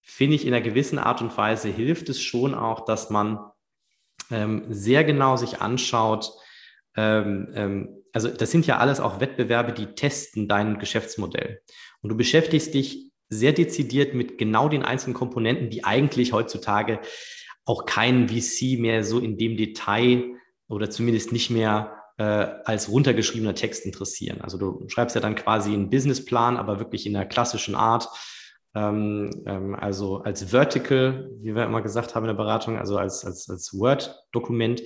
[0.00, 3.38] finde ich in einer gewissen Art und Weise hilft es schon auch, dass man
[4.30, 6.30] ähm, sehr genau sich anschaut.
[6.96, 11.60] Ähm, ähm, also das sind ja alles auch Wettbewerbe, die testen dein Geschäftsmodell.
[12.00, 17.00] Und du beschäftigst dich sehr dezidiert mit genau den einzelnen Komponenten, die eigentlich heutzutage
[17.64, 20.24] auch keinen VC mehr so in dem Detail
[20.68, 22.22] oder zumindest nicht mehr äh,
[22.64, 24.40] als runtergeschriebener Text interessieren.
[24.40, 28.08] Also du schreibst ja dann quasi einen Businessplan, aber wirklich in der klassischen Art.
[28.74, 33.24] Ähm, ähm, also als Vertical, wie wir immer gesagt haben in der Beratung, also als,
[33.24, 34.82] als, als Word-Dokument.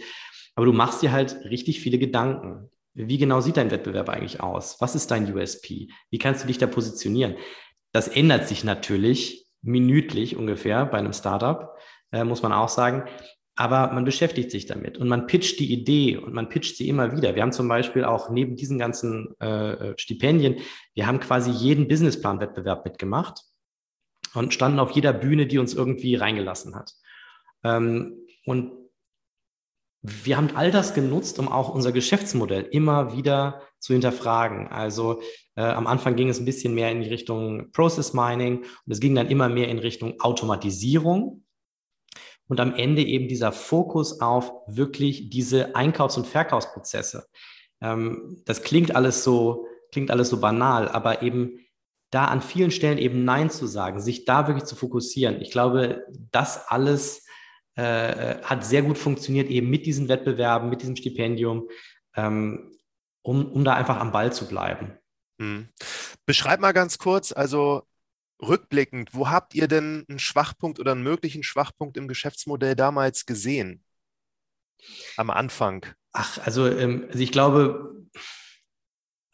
[0.54, 2.70] Aber du machst dir halt richtig viele Gedanken.
[2.94, 4.76] Wie genau sieht dein Wettbewerb eigentlich aus?
[4.80, 5.88] Was ist dein USP?
[6.10, 7.36] Wie kannst du dich da positionieren?
[7.92, 11.76] Das ändert sich natürlich minütlich ungefähr bei einem Startup,
[12.10, 13.04] äh, muss man auch sagen
[13.58, 17.16] aber man beschäftigt sich damit und man pitcht die Idee und man pitcht sie immer
[17.16, 17.34] wieder.
[17.34, 20.60] Wir haben zum Beispiel auch neben diesen ganzen äh, Stipendien,
[20.94, 23.42] wir haben quasi jeden Businessplan-Wettbewerb mitgemacht
[24.34, 26.92] und standen auf jeder Bühne, die uns irgendwie reingelassen hat.
[27.64, 28.70] Ähm, und
[30.02, 34.68] wir haben all das genutzt, um auch unser Geschäftsmodell immer wieder zu hinterfragen.
[34.68, 35.20] Also
[35.56, 39.00] äh, am Anfang ging es ein bisschen mehr in die Richtung Process Mining und es
[39.00, 41.42] ging dann immer mehr in Richtung Automatisierung
[42.48, 47.26] und am Ende eben dieser Fokus auf wirklich diese Einkaufs- und Verkaufsprozesse.
[47.80, 51.60] Ähm, das klingt alles so, klingt alles so banal, aber eben
[52.10, 55.40] da an vielen Stellen eben Nein zu sagen, sich da wirklich zu fokussieren.
[55.42, 57.26] Ich glaube, das alles
[57.74, 61.68] äh, hat sehr gut funktioniert, eben mit diesen Wettbewerben, mit diesem Stipendium,
[62.16, 62.72] ähm,
[63.22, 64.98] um, um da einfach am Ball zu bleiben.
[65.40, 65.68] Hm.
[66.24, 67.82] Beschreib mal ganz kurz, also
[68.40, 73.82] rückblickend, wo habt ihr denn einen Schwachpunkt oder einen möglichen Schwachpunkt im Geschäftsmodell damals gesehen?
[75.16, 75.86] Am Anfang.
[76.12, 78.06] Ach, also, ähm, also ich glaube,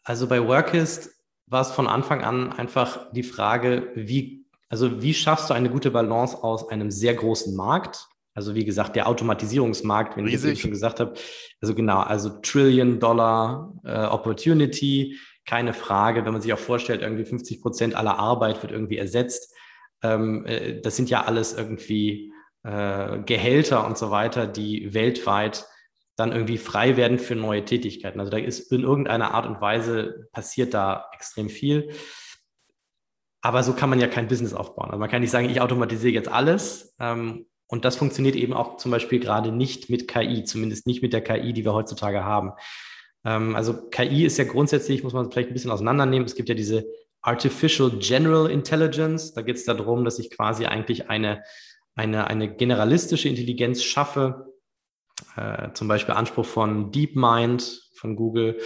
[0.03, 1.11] also bei Workist
[1.47, 5.91] war es von Anfang an einfach die Frage, wie, also wie schaffst du eine gute
[5.91, 8.07] Balance aus einem sehr großen Markt?
[8.33, 10.53] Also wie gesagt, der Automatisierungsmarkt, wenn Riesig.
[10.53, 11.13] ich schon gesagt habe,
[11.61, 17.25] also genau, also Trillion Dollar äh, Opportunity, keine Frage, wenn man sich auch vorstellt, irgendwie
[17.25, 19.53] 50 Prozent aller Arbeit wird irgendwie ersetzt.
[20.01, 25.65] Ähm, äh, das sind ja alles irgendwie äh, Gehälter und so weiter, die weltweit
[26.15, 28.19] dann irgendwie frei werden für neue Tätigkeiten.
[28.19, 31.91] Also da ist in irgendeiner Art und Weise passiert da extrem viel.
[33.41, 34.89] Aber so kann man ja kein Business aufbauen.
[34.89, 36.95] Also man kann nicht sagen, ich automatisiere jetzt alles.
[36.99, 41.13] Ähm, und das funktioniert eben auch zum Beispiel gerade nicht mit KI, zumindest nicht mit
[41.13, 42.53] der KI, die wir heutzutage haben.
[43.25, 46.25] Ähm, also KI ist ja grundsätzlich, muss man vielleicht ein bisschen auseinandernehmen.
[46.25, 46.85] Es gibt ja diese
[47.21, 49.33] Artificial General Intelligence.
[49.33, 51.43] Da geht es darum, dass ich quasi eigentlich eine,
[51.95, 54.53] eine, eine generalistische Intelligenz schaffe,
[55.35, 58.59] äh, zum Beispiel Anspruch von DeepMind von Google.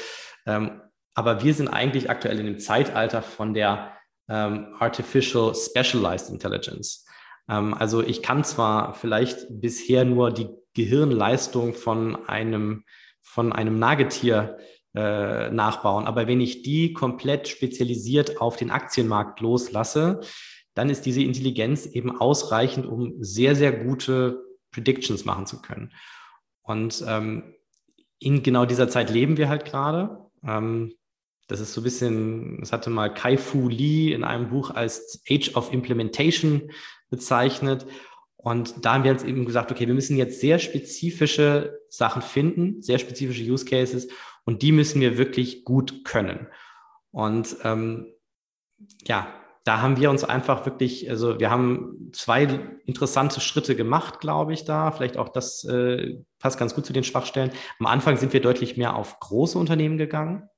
[0.45, 0.81] Ähm,
[1.13, 3.93] aber wir sind eigentlich aktuell in dem Zeitalter von der
[4.29, 7.05] ähm, Artificial Specialized Intelligence.
[7.49, 12.85] Ähm, also ich kann zwar vielleicht bisher nur die Gehirnleistung von einem,
[13.29, 14.57] von einem Nagetier
[14.95, 20.21] äh, nachbauen, aber wenn ich die komplett spezialisiert auf den Aktienmarkt loslasse,
[20.73, 25.91] dann ist diese Intelligenz eben ausreichend, um sehr, sehr gute Predictions machen zu können.
[26.63, 27.53] Und ähm,
[28.17, 30.17] in genau dieser Zeit leben wir halt gerade.
[30.43, 30.93] Ähm,
[31.47, 35.21] das ist so ein bisschen, das hatte mal Kai Fu Lee in einem Buch als
[35.29, 36.71] Age of Implementation
[37.09, 37.85] bezeichnet.
[38.41, 42.81] Und da haben wir jetzt eben gesagt, okay, wir müssen jetzt sehr spezifische Sachen finden,
[42.81, 44.07] sehr spezifische Use Cases
[44.45, 46.47] und die müssen wir wirklich gut können.
[47.11, 48.13] Und ähm,
[49.05, 49.27] ja,
[49.65, 52.43] da haben wir uns einfach wirklich, also wir haben zwei
[52.85, 54.91] interessante Schritte gemacht, glaube ich, da.
[54.91, 57.51] Vielleicht auch das äh, passt ganz gut zu den Schwachstellen.
[57.79, 60.49] Am Anfang sind wir deutlich mehr auf große Unternehmen gegangen.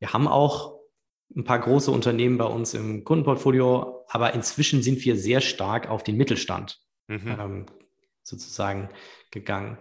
[0.00, 0.80] Wir haben auch
[1.36, 6.02] ein paar große Unternehmen bei uns im Kundenportfolio, aber inzwischen sind wir sehr stark auf
[6.02, 7.36] den Mittelstand mhm.
[7.38, 7.66] ähm,
[8.22, 8.88] sozusagen
[9.30, 9.78] gegangen,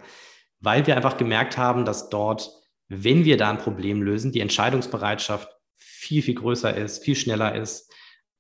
[0.60, 2.52] weil wir einfach gemerkt haben, dass dort,
[2.88, 7.92] wenn wir da ein Problem lösen, die Entscheidungsbereitschaft viel, viel größer ist, viel schneller ist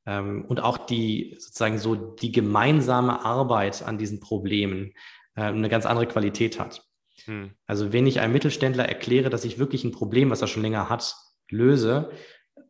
[0.06, 4.93] ähm, und auch die sozusagen so die gemeinsame Arbeit an diesen Problemen
[5.36, 6.86] äh, eine ganz andere Qualität hat.
[7.26, 7.52] Hm.
[7.65, 10.89] Also wenn ich einem Mittelständler erkläre, dass ich wirklich ein Problem, was er schon länger
[10.89, 11.15] hat,
[11.50, 12.12] löse,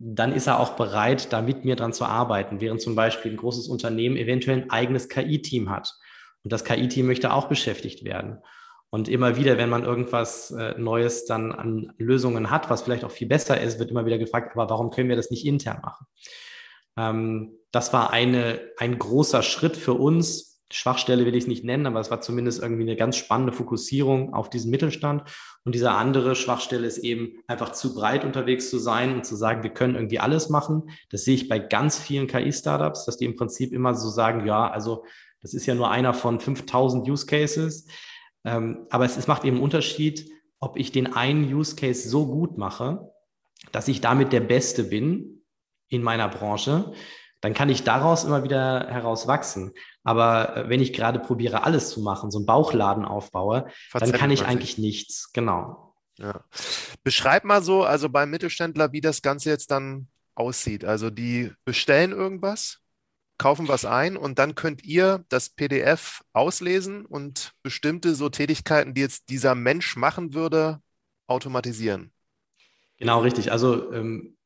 [0.05, 3.37] dann ist er auch bereit, da mit mir dran zu arbeiten, während zum Beispiel ein
[3.37, 5.93] großes Unternehmen eventuell ein eigenes KI-Team hat.
[6.43, 8.39] Und das KI-Team möchte auch beschäftigt werden.
[8.89, 13.11] Und immer wieder, wenn man irgendwas äh, Neues dann an Lösungen hat, was vielleicht auch
[13.11, 16.05] viel besser ist, wird immer wieder gefragt, aber warum können wir das nicht intern machen?
[16.97, 20.52] Ähm, das war eine, ein großer Schritt für uns.
[20.73, 24.33] Schwachstelle will ich es nicht nennen, aber es war zumindest irgendwie eine ganz spannende Fokussierung
[24.33, 25.23] auf diesen Mittelstand.
[25.63, 29.61] Und diese andere Schwachstelle ist eben einfach zu breit unterwegs zu sein und zu sagen,
[29.61, 30.89] wir können irgendwie alles machen.
[31.11, 34.67] Das sehe ich bei ganz vielen KI-Startups, dass die im Prinzip immer so sagen, ja,
[34.67, 35.05] also
[35.43, 37.85] das ist ja nur einer von 5000 Use Cases.
[38.43, 40.27] Ähm, aber es, macht eben einen Unterschied,
[40.59, 43.11] ob ich den einen Use Case so gut mache,
[43.71, 45.43] dass ich damit der Beste bin
[45.87, 46.93] in meiner Branche,
[47.43, 49.73] dann kann ich daraus immer wieder herauswachsen.
[50.05, 54.31] Aber äh, wenn ich gerade probiere, alles zu machen, so einen Bauchladen aufbaue, dann kann
[54.31, 55.33] ich eigentlich nichts.
[55.33, 55.93] Genau.
[56.17, 56.45] Ja.
[57.03, 60.85] Beschreib mal so, also beim Mittelständler, wie das Ganze jetzt dann aussieht.
[60.85, 62.79] Also die bestellen irgendwas,
[63.37, 69.01] kaufen was ein und dann könnt ihr das PDF auslesen und bestimmte so Tätigkeiten, die
[69.01, 70.79] jetzt dieser Mensch machen würde,
[71.27, 72.13] automatisieren.
[72.99, 73.51] Genau, richtig.
[73.51, 74.37] Also ähm,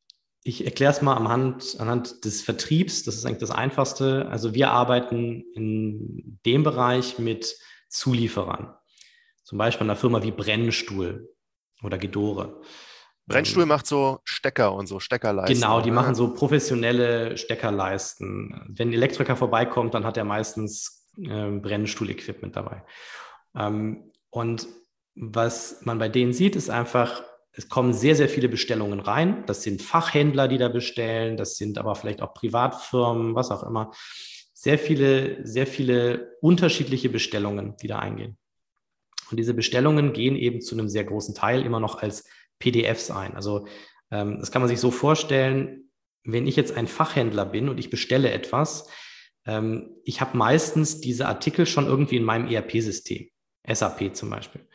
[0.47, 3.03] ich erkläre es mal anhand, anhand des Vertriebs.
[3.03, 4.27] Das ist eigentlich das Einfachste.
[4.29, 7.57] Also wir arbeiten in dem Bereich mit
[7.89, 8.73] Zulieferern.
[9.43, 11.29] Zum Beispiel einer Firma wie Brennstuhl
[11.83, 12.62] oder Gedore.
[13.25, 15.53] Brennstuhl ähm, macht so Stecker und so Steckerleisten.
[15.53, 15.95] Genau, die oder?
[15.95, 18.67] machen so professionelle Steckerleisten.
[18.69, 22.83] Wenn ein Elektriker vorbeikommt, dann hat er meistens äh, Brennstuhl-Equipment dabei.
[23.53, 24.67] Ähm, und
[25.15, 27.23] was man bei denen sieht, ist einfach,
[27.58, 29.43] es kommen sehr, sehr viele Bestellungen rein.
[29.48, 31.38] Das sind Fachhändler, die da bestellen.
[31.38, 33.91] Das sind aber vielleicht auch Privatfirmen, was auch immer.
[34.54, 38.38] sehr viele, sehr viele unterschiedliche Bestellungen, die da eingehen.
[39.30, 42.26] Und diese Bestellungen gehen eben zu einem sehr großen Teil immer noch als
[42.60, 43.36] PDFs ein.
[43.36, 43.67] Also
[44.10, 45.91] ähm, das kann man sich so vorstellen,
[46.24, 48.89] wenn ich jetzt ein Fachhändler bin und ich bestelle etwas,
[49.46, 53.30] ähm, ich habe meistens diese Artikel schon irgendwie in meinem ERP-System,
[53.67, 54.67] SAP zum Beispiel.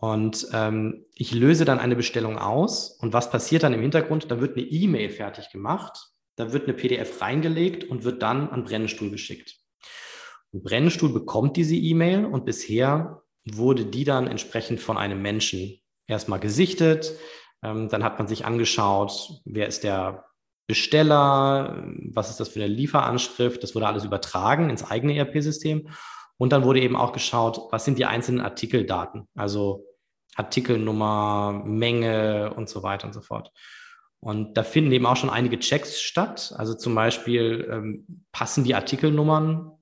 [0.00, 2.96] Und ähm, ich löse dann eine Bestellung aus.
[3.00, 4.30] Und was passiert dann im Hintergrund?
[4.30, 8.64] Da wird eine E-Mail fertig gemacht, da wird eine PDF reingelegt und wird dann an
[8.64, 9.56] Brennstuhl geschickt.
[10.52, 16.40] Und Brennstuhl bekommt diese E-Mail und bisher wurde die dann entsprechend von einem Menschen erstmal
[16.40, 17.12] gesichtet.
[17.62, 20.24] Ähm, dann hat man sich angeschaut, wer ist der
[20.66, 23.62] Besteller, was ist das für eine Lieferanschrift.
[23.62, 25.90] Das wurde alles übertragen ins eigene ERP-System.
[26.38, 29.84] Und dann wurde eben auch geschaut, was sind die einzelnen Artikeldaten, also
[30.40, 33.52] Artikelnummer, Menge und so weiter und so fort.
[34.20, 36.52] Und da finden eben auch schon einige Checks statt.
[36.56, 39.72] Also zum Beispiel ähm, passen die Artikelnummern.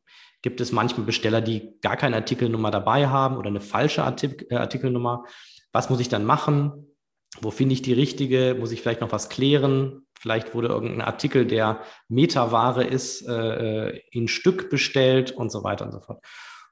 [0.42, 4.56] Gibt es manchmal Besteller, die gar keine Artikelnummer dabei haben oder eine falsche Artik äh,
[4.56, 5.24] Artikelnummer?
[5.72, 6.94] Was muss ich dann machen?
[7.40, 8.56] Wo finde ich die richtige?
[8.58, 10.06] Muss ich vielleicht noch was klären?
[10.20, 15.84] Vielleicht wurde irgendein Artikel, der Metaware ist, äh, äh, in Stück bestellt und so weiter
[15.84, 16.24] und so fort.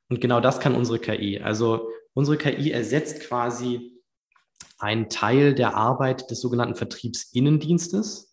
[0.08, 1.40] Und genau das kann unsere KI.
[1.40, 3.92] Also unsere KI ersetzt quasi
[4.78, 8.32] einen Teil der Arbeit des sogenannten Vertriebsinnendienstes.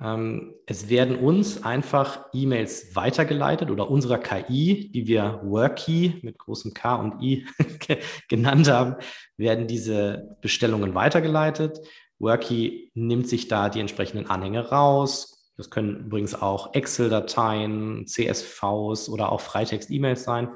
[0.00, 6.72] Ähm, es werden uns einfach E-Mails weitergeleitet oder unserer KI, die wir Worky mit großem
[6.72, 7.46] K und I
[8.28, 8.94] genannt haben,
[9.36, 11.80] werden diese Bestellungen weitergeleitet.
[12.20, 15.52] Worky nimmt sich da die entsprechenden Anhänge raus.
[15.56, 20.54] Das können übrigens auch Excel-Dateien, CSVs oder auch Freitext-E-Mails sein.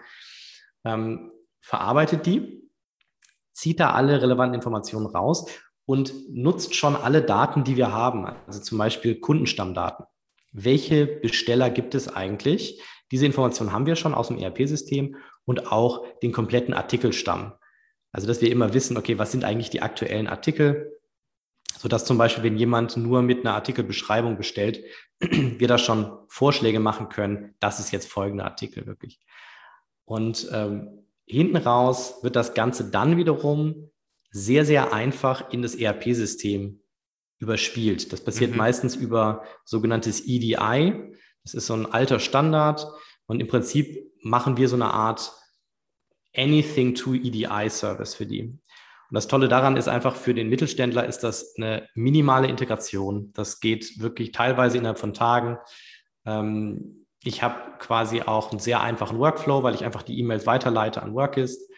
[0.84, 1.32] Ähm,
[1.64, 2.70] verarbeitet die,
[3.52, 5.46] zieht da alle relevanten Informationen raus
[5.86, 8.26] und nutzt schon alle Daten, die wir haben.
[8.46, 10.04] Also zum Beispiel Kundenstammdaten.
[10.52, 12.82] Welche Besteller gibt es eigentlich?
[13.10, 17.54] Diese Informationen haben wir schon aus dem ERP-System und auch den kompletten Artikelstamm.
[18.12, 20.94] Also, dass wir immer wissen, okay, was sind eigentlich die aktuellen Artikel?
[21.76, 24.82] sodass zum Beispiel, wenn jemand nur mit einer Artikelbeschreibung bestellt,
[25.20, 29.20] wir da schon Vorschläge machen können, das ist jetzt folgender Artikel wirklich.
[30.06, 33.90] Und ähm, hinten raus wird das Ganze dann wiederum
[34.30, 36.80] sehr, sehr einfach in das ERP-System
[37.38, 38.12] überspielt.
[38.12, 38.58] Das passiert mhm.
[38.58, 41.14] meistens über sogenanntes EDI.
[41.42, 42.86] Das ist so ein alter Standard.
[43.26, 45.32] Und im Prinzip machen wir so eine Art
[46.36, 48.42] Anything to EDI Service für die.
[48.42, 53.32] Und das Tolle daran ist einfach, für den Mittelständler ist das eine minimale Integration.
[53.34, 55.58] Das geht wirklich teilweise innerhalb von Tagen.
[56.24, 61.02] Ähm, ich habe quasi auch einen sehr einfachen Workflow, weil ich einfach die E-Mails weiterleite
[61.02, 61.70] an Workist.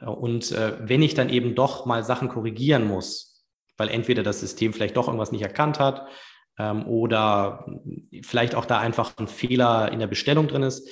[0.00, 3.44] Äh, und äh, wenn ich dann eben doch mal Sachen korrigieren muss,
[3.76, 6.06] weil entweder das System vielleicht doch irgendwas nicht erkannt hat
[6.58, 7.66] ähm, oder
[8.22, 10.88] vielleicht auch da einfach ein Fehler in der Bestellung drin ist,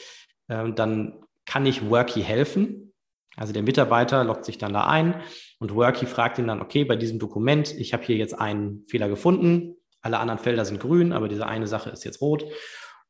[0.49, 2.93] äh, dann kann ich Worky helfen.
[3.37, 5.21] Also der Mitarbeiter loggt sich dann da ein
[5.59, 9.09] und Worky fragt ihn dann, okay, bei diesem Dokument, ich habe hier jetzt einen Fehler
[9.09, 12.45] gefunden, alle anderen Felder sind grün, aber diese eine Sache ist jetzt rot.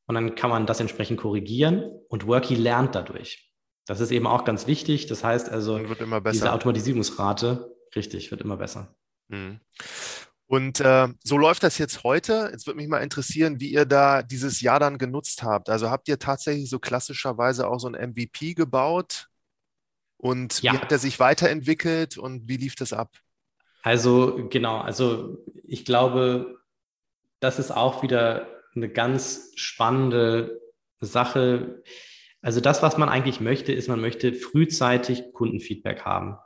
[0.07, 3.51] Und dann kann man das entsprechend korrigieren und Worky lernt dadurch.
[3.87, 5.07] Das ist eben auch ganz wichtig.
[5.07, 8.95] Das heißt also, diese Automatisierungsrate, richtig, wird immer besser.
[9.29, 9.61] Mhm.
[10.47, 12.51] Und äh, so läuft das jetzt heute.
[12.53, 15.71] Jetzt würde mich mal interessieren, wie ihr da dieses Jahr dann genutzt habt.
[15.71, 19.29] Also habt ihr tatsächlich so klassischerweise auch so ein MVP gebaut?
[20.17, 20.73] Und ja.
[20.73, 23.11] wie hat er sich weiterentwickelt und wie lief das ab?
[23.83, 26.59] Also genau, also ich glaube,
[27.41, 30.61] das ist auch wieder eine ganz spannende
[31.01, 31.83] Sache.
[32.43, 36.37] Also das, was man eigentlich möchte, ist, man möchte frühzeitig Kundenfeedback haben.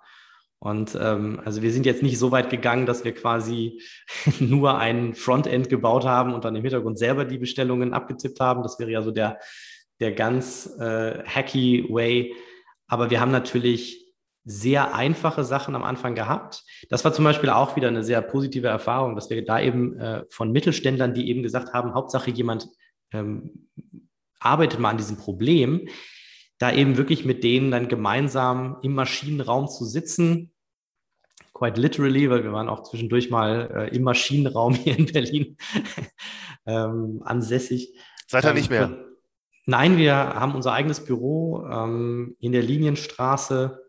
[0.61, 3.81] Und ähm, also wir sind jetzt nicht so weit gegangen, dass wir quasi
[4.41, 8.63] nur ein Frontend gebaut haben und dann im Hintergrund selber die Bestellungen abgetippt haben.
[8.63, 9.39] Das wäre ja so der,
[10.01, 12.35] der ganz äh, hacky Way.
[12.89, 14.08] Aber wir haben natürlich
[14.51, 16.65] sehr einfache Sachen am Anfang gehabt.
[16.89, 20.25] Das war zum Beispiel auch wieder eine sehr positive Erfahrung, dass wir da eben äh,
[20.31, 22.67] von Mittelständlern, die eben gesagt haben, Hauptsache jemand
[23.13, 23.69] ähm,
[24.41, 25.89] arbeitet mal an diesem Problem,
[26.59, 30.51] da eben wirklich mit denen dann gemeinsam im Maschinenraum zu sitzen,
[31.53, 35.59] quite literally, weil wir waren auch zwischendurch mal äh, im Maschinenraum hier in Berlin
[36.67, 37.95] ähm, ansässig.
[38.27, 39.05] Seid ihr ähm, nicht mehr?
[39.67, 43.83] Nein, wir haben unser eigenes Büro ähm, in der Linienstraße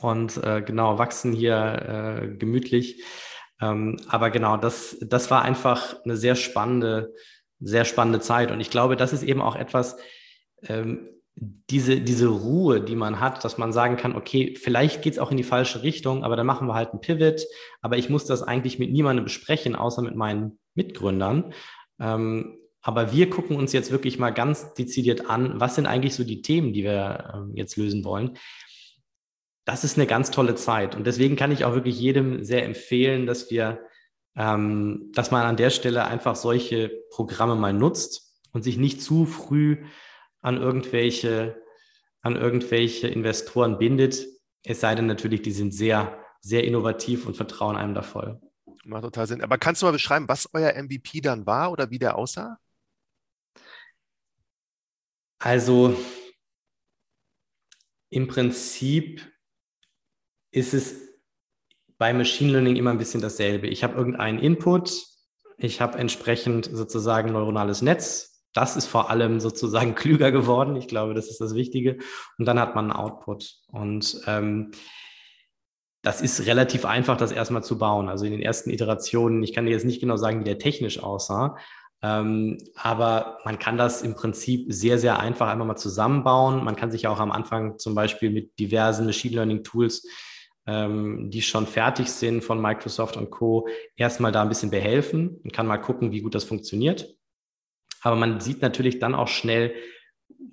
[0.00, 3.02] und äh, genau wachsen hier äh, gemütlich.
[3.60, 7.14] Ähm, aber genau, das, das war einfach eine sehr spannende,
[7.60, 8.50] sehr spannende Zeit.
[8.50, 9.96] Und ich glaube, das ist eben auch etwas,
[10.64, 15.18] ähm, diese, diese Ruhe, die man hat, dass man sagen kann, okay, vielleicht geht es
[15.18, 17.42] auch in die falsche Richtung, aber dann machen wir halt einen Pivot.
[17.82, 21.52] Aber ich muss das eigentlich mit niemandem besprechen, außer mit meinen Mitgründern.
[22.00, 26.24] Ähm, aber wir gucken uns jetzt wirklich mal ganz dezidiert an, was sind eigentlich so
[26.24, 28.38] die Themen, die wir äh, jetzt lösen wollen.
[29.66, 30.94] Das ist eine ganz tolle Zeit.
[30.94, 33.84] Und deswegen kann ich auch wirklich jedem sehr empfehlen, dass wir,
[34.36, 39.26] ähm, dass man an der Stelle einfach solche Programme mal nutzt und sich nicht zu
[39.26, 39.84] früh
[40.40, 41.60] an irgendwelche,
[42.22, 44.24] an irgendwelche Investoren bindet.
[44.62, 48.40] Es sei denn natürlich, die sind sehr, sehr innovativ und vertrauen einem da voll.
[48.84, 49.42] Macht total Sinn.
[49.42, 52.60] Aber kannst du mal beschreiben, was euer MVP dann war oder wie der aussah?
[55.40, 55.96] Also
[58.10, 59.32] im Prinzip
[60.56, 60.94] ist es
[61.98, 63.66] bei Machine Learning immer ein bisschen dasselbe.
[63.68, 65.04] Ich habe irgendeinen Input,
[65.58, 68.42] ich habe entsprechend sozusagen neuronales Netz.
[68.52, 70.76] Das ist vor allem sozusagen klüger geworden.
[70.76, 71.98] Ich glaube, das ist das Wichtige.
[72.38, 73.54] Und dann hat man einen Output.
[73.68, 74.70] Und ähm,
[76.02, 78.08] das ist relativ einfach, das erstmal zu bauen.
[78.08, 81.02] Also in den ersten Iterationen, ich kann dir jetzt nicht genau sagen, wie der technisch
[81.02, 81.56] aussah,
[82.02, 86.62] ähm, aber man kann das im Prinzip sehr, sehr einfach einmal mal zusammenbauen.
[86.62, 90.06] Man kann sich auch am Anfang zum Beispiel mit diversen Machine Learning Tools,
[90.66, 95.52] ähm, die schon fertig sind von Microsoft und Co., erstmal da ein bisschen behelfen und
[95.52, 97.14] kann mal gucken, wie gut das funktioniert.
[98.02, 99.74] Aber man sieht natürlich dann auch schnell,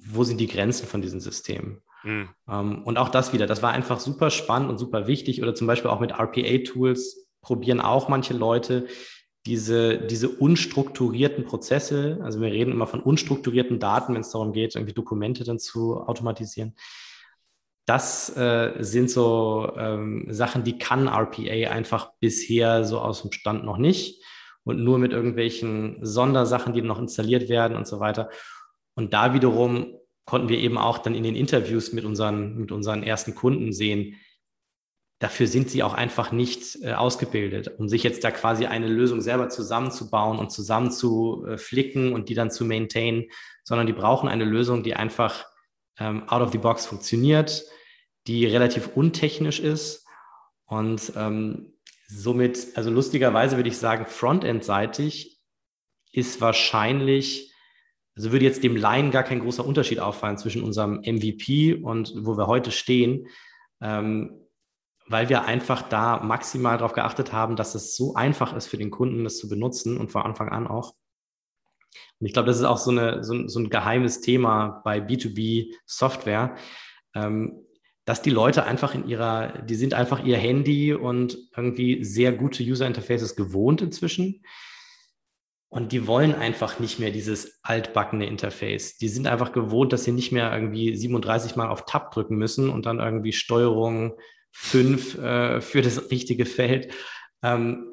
[0.05, 1.81] wo sind die Grenzen von diesen Systemen.
[2.03, 2.29] Mhm.
[2.47, 5.41] Ähm, und auch das wieder, das war einfach super spannend und super wichtig.
[5.41, 8.87] Oder zum Beispiel auch mit RPA-Tools probieren auch manche Leute,
[9.45, 14.75] diese, diese unstrukturierten Prozesse, also wir reden immer von unstrukturierten Daten, wenn es darum geht,
[14.75, 16.75] irgendwie Dokumente dann zu automatisieren.
[17.85, 23.65] Das äh, sind so ähm, Sachen, die kann RPA einfach bisher so aus dem Stand
[23.65, 24.23] noch nicht
[24.63, 28.29] und nur mit irgendwelchen Sondersachen, die noch installiert werden und so weiter.
[28.95, 33.03] Und da wiederum konnten wir eben auch dann in den Interviews mit unseren, mit unseren
[33.03, 34.15] ersten Kunden sehen,
[35.19, 39.21] dafür sind sie auch einfach nicht äh, ausgebildet, um sich jetzt da quasi eine Lösung
[39.21, 43.25] selber zusammenzubauen und zusammen zu äh, flicken und die dann zu maintainen,
[43.63, 45.45] sondern die brauchen eine Lösung, die einfach
[45.99, 47.63] ähm, out of the box funktioniert,
[48.27, 50.05] die relativ untechnisch ist
[50.65, 51.73] und ähm,
[52.07, 55.39] somit, also lustigerweise würde ich sagen, Frontend-seitig
[56.11, 57.53] ist wahrscheinlich,
[58.15, 62.37] also würde jetzt dem Laien gar kein großer Unterschied auffallen zwischen unserem MVP und wo
[62.37, 63.27] wir heute stehen.
[63.81, 64.39] Ähm,
[65.07, 68.91] weil wir einfach da maximal darauf geachtet haben, dass es so einfach ist für den
[68.91, 70.93] Kunden, das zu benutzen und von Anfang an auch.
[72.19, 74.99] Und ich glaube, das ist auch so, eine, so, ein, so ein geheimes Thema bei
[74.99, 76.55] B2B-Software,
[77.15, 77.59] ähm,
[78.05, 82.63] dass die Leute einfach in ihrer, die sind einfach ihr Handy und irgendwie sehr gute
[82.63, 84.43] User Interfaces gewohnt inzwischen.
[85.69, 88.97] Und die wollen einfach nicht mehr dieses altbackene Interface.
[88.97, 92.69] Die sind einfach gewohnt, dass sie nicht mehr irgendwie 37 Mal auf Tab drücken müssen
[92.69, 94.13] und dann irgendwie Steuerung
[94.51, 96.93] fünf äh, für das richtige Feld.
[97.41, 97.91] Ähm,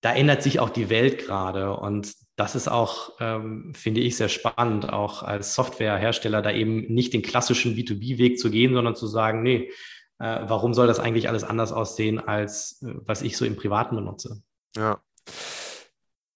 [0.00, 4.28] da ändert sich auch die Welt gerade und das ist auch, ähm, finde ich, sehr
[4.28, 9.42] spannend, auch als Softwarehersteller da eben nicht den klassischen B2B-Weg zu gehen, sondern zu sagen,
[9.42, 9.72] nee,
[10.20, 13.96] äh, warum soll das eigentlich alles anders aussehen, als äh, was ich so im Privaten
[13.96, 14.40] benutze?
[14.76, 15.02] Ja,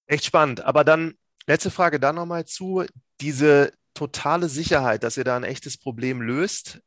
[0.06, 0.64] echt spannend.
[0.64, 1.14] Aber dann,
[1.46, 2.84] letzte Frage da nochmal zu,
[3.20, 6.80] diese totale Sicherheit, dass ihr da ein echtes Problem löst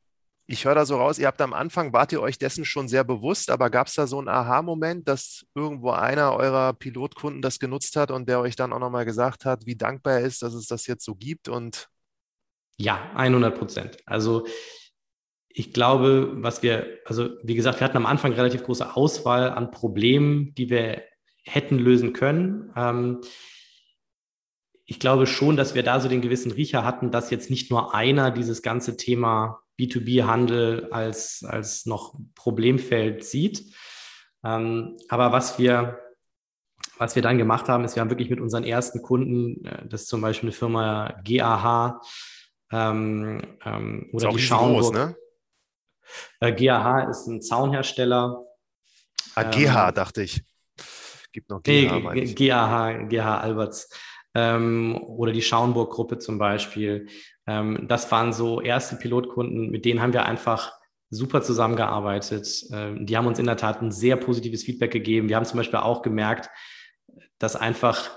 [0.47, 3.03] ich höre da so raus, ihr habt am Anfang, wart ihr euch dessen schon sehr
[3.03, 7.95] bewusst, aber gab es da so einen Aha-Moment, dass irgendwo einer eurer Pilotkunden das genutzt
[7.95, 10.67] hat und der euch dann auch nochmal gesagt hat, wie dankbar er ist, dass es
[10.67, 11.89] das jetzt so gibt und
[12.77, 13.97] ja, 100 Prozent.
[14.05, 14.45] Also
[15.47, 19.71] ich glaube, was wir, also wie gesagt, wir hatten am Anfang relativ große Auswahl an
[19.71, 21.01] Problemen, die wir
[21.43, 22.71] hätten lösen können.
[22.75, 23.21] Ähm,
[24.85, 27.95] ich glaube schon, dass wir da so den gewissen Riecher hatten, dass jetzt nicht nur
[27.95, 33.73] einer dieses ganze Thema B2B-Handel als, als noch Problemfeld sieht.
[34.43, 35.99] Ähm, aber was wir,
[36.97, 40.03] was wir dann gemacht haben, ist, wir haben wirklich mit unseren ersten Kunden, äh, das
[40.03, 42.01] ist zum Beispiel eine Firma GAH
[42.71, 44.93] ähm, ähm, oder die Schaumburg.
[44.93, 45.15] ne?
[46.39, 48.43] Äh, GAH ist ein Zaunhersteller.
[49.35, 50.43] Ah, GH, ähm, dachte ich.
[51.31, 53.89] Gibt noch GH, nee, GAH, GH Alberts.
[54.33, 57.07] Ähm, oder die Schauenburg-Gruppe zum Beispiel.
[57.47, 60.73] Ähm, das waren so erste Pilotkunden, mit denen haben wir einfach
[61.09, 62.65] super zusammengearbeitet.
[62.71, 65.29] Ähm, die haben uns in der Tat ein sehr positives Feedback gegeben.
[65.29, 66.49] Wir haben zum Beispiel auch gemerkt,
[67.37, 68.09] dass einfach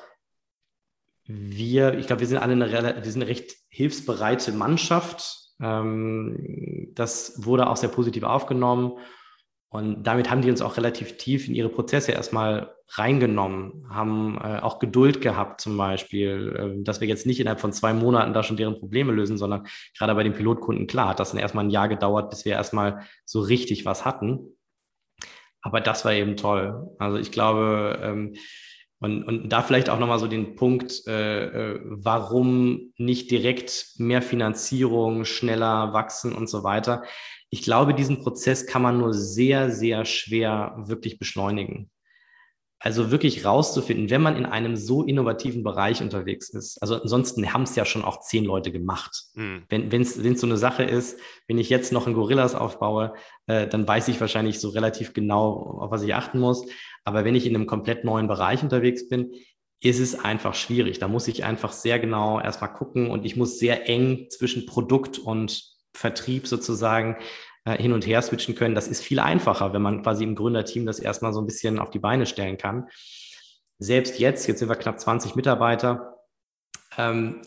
[1.25, 5.53] wir, ich glaube, wir sind alle eine, wir sind eine recht hilfsbereite Mannschaft.
[5.61, 8.99] Ähm, das wurde auch sehr positiv aufgenommen.
[9.71, 14.61] Und damit haben die uns auch relativ tief in ihre Prozesse erstmal reingenommen, haben äh,
[14.61, 18.43] auch Geduld gehabt zum Beispiel, äh, dass wir jetzt nicht innerhalb von zwei Monaten da
[18.43, 19.67] schon deren Probleme lösen, sondern
[19.99, 23.05] gerade bei den Pilotkunden, klar, hat das dann erstmal ein Jahr gedauert, bis wir erstmal
[23.27, 24.57] so richtig was hatten.
[25.61, 26.89] Aber das war eben toll.
[26.99, 28.35] Also ich glaube, ähm,
[29.01, 31.45] Und, und da vielleicht auch nochmal so den Punkt, äh,
[31.75, 37.05] äh, warum nicht direkt mehr Finanzierung, schneller wachsen und so weiter.
[37.51, 41.91] Ich glaube, diesen Prozess kann man nur sehr, sehr schwer wirklich beschleunigen.
[42.81, 46.81] Also wirklich rauszufinden, wenn man in einem so innovativen Bereich unterwegs ist.
[46.81, 49.25] Also ansonsten haben es ja schon auch zehn Leute gemacht.
[49.35, 49.65] Mhm.
[49.69, 51.19] Wenn es so eine Sache ist,
[51.49, 53.15] wenn ich jetzt noch ein Gorillas aufbaue,
[53.49, 56.67] äh, dann weiß ich wahrscheinlich so relativ genau, auf was ich achten muss.
[57.05, 59.33] Aber wenn ich in einem komplett neuen Bereich unterwegs bin,
[59.81, 61.01] ist es einfach schwierig.
[61.01, 65.19] Da muss ich einfach sehr genau erstmal gucken und ich muss sehr eng zwischen Produkt
[65.19, 65.65] und
[65.99, 67.17] Vertrieb sozusagen
[67.65, 68.75] äh, hin und her switchen können.
[68.75, 71.91] Das ist viel einfacher, wenn man quasi im Gründerteam das erstmal so ein bisschen auf
[71.91, 72.87] die Beine stellen kann.
[73.79, 76.17] Selbst jetzt, jetzt sind wir knapp 20 Mitarbeiter,
[76.97, 77.43] ähm,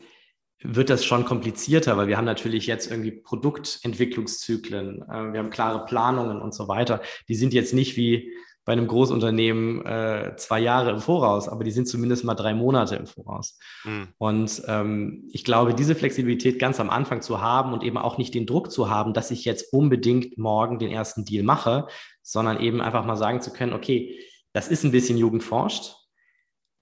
[0.63, 5.85] wird das schon komplizierter, weil wir haben natürlich jetzt irgendwie Produktentwicklungszyklen, äh, wir haben klare
[5.85, 7.01] Planungen und so weiter.
[7.29, 8.33] Die sind jetzt nicht wie
[8.63, 12.95] bei einem Großunternehmen äh, zwei Jahre im Voraus, aber die sind zumindest mal drei Monate
[12.95, 13.57] im Voraus.
[13.83, 14.09] Mhm.
[14.17, 18.35] Und ähm, ich glaube, diese Flexibilität ganz am Anfang zu haben und eben auch nicht
[18.35, 21.87] den Druck zu haben, dass ich jetzt unbedingt morgen den ersten Deal mache,
[22.21, 24.19] sondern eben einfach mal sagen zu können, okay,
[24.53, 25.95] das ist ein bisschen Jugendforscht,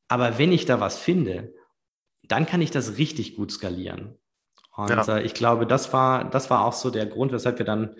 [0.09, 1.53] aber wenn ich da was finde,
[2.23, 4.17] dann kann ich das richtig gut skalieren.
[4.75, 5.17] Und ja.
[5.17, 7.95] äh, ich glaube, das war, das war auch so der Grund, weshalb wir dann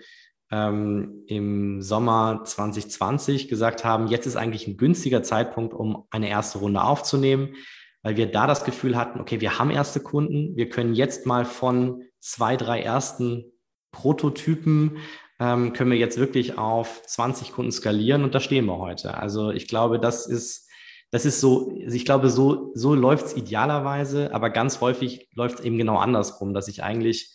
[0.50, 6.58] ähm, im Sommer 2020 gesagt haben, jetzt ist eigentlich ein günstiger Zeitpunkt, um eine erste
[6.58, 7.54] Runde aufzunehmen,
[8.02, 11.44] weil wir da das Gefühl hatten, okay, wir haben erste Kunden, wir können jetzt mal
[11.44, 13.44] von zwei, drei ersten
[13.92, 14.98] Prototypen
[15.40, 19.16] ähm, können wir jetzt wirklich auf 20 Kunden skalieren und da stehen wir heute.
[19.16, 20.68] Also ich glaube, das ist,
[21.10, 25.64] das ist so, ich glaube, so, so läuft es idealerweise, aber ganz häufig läuft es
[25.64, 27.34] eben genau andersrum, dass ich eigentlich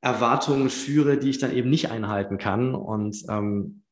[0.00, 2.74] Erwartungen schüre, die ich dann eben nicht einhalten kann.
[2.74, 3.82] Und ähm,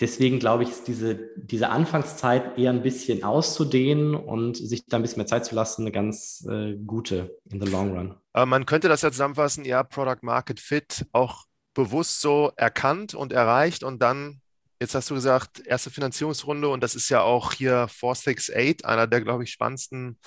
[0.00, 5.02] deswegen glaube ich, ist diese, diese Anfangszeit eher ein bisschen auszudehnen und sich da ein
[5.02, 8.14] bisschen mehr Zeit zu lassen, eine ganz äh, gute in the long run.
[8.32, 13.32] Aber man könnte das ja zusammenfassen, ja, Product Market Fit auch bewusst so erkannt und
[13.32, 14.40] erreicht und dann
[14.80, 19.20] Jetzt hast du gesagt, erste Finanzierungsrunde und das ist ja auch hier 468, einer der,
[19.20, 20.18] glaube ich, spannendsten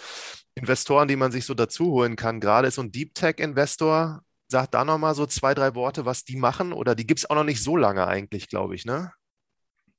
[0.56, 2.40] Investoren, die man sich so dazu holen kann.
[2.40, 6.38] Gerade ist so ein Deep Tech-Investor, Sag da nochmal so zwei, drei Worte, was die
[6.38, 6.72] machen.
[6.74, 9.12] Oder die gibt es auch noch nicht so lange eigentlich, glaube ich, ne?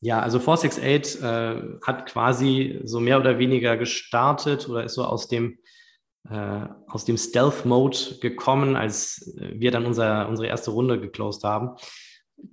[0.00, 5.26] Ja, also 468 äh, hat quasi so mehr oder weniger gestartet oder ist so aus
[5.26, 5.58] dem,
[6.30, 11.76] äh, aus dem Stealth-Mode gekommen, als wir dann unser, unsere erste Runde geclosed haben.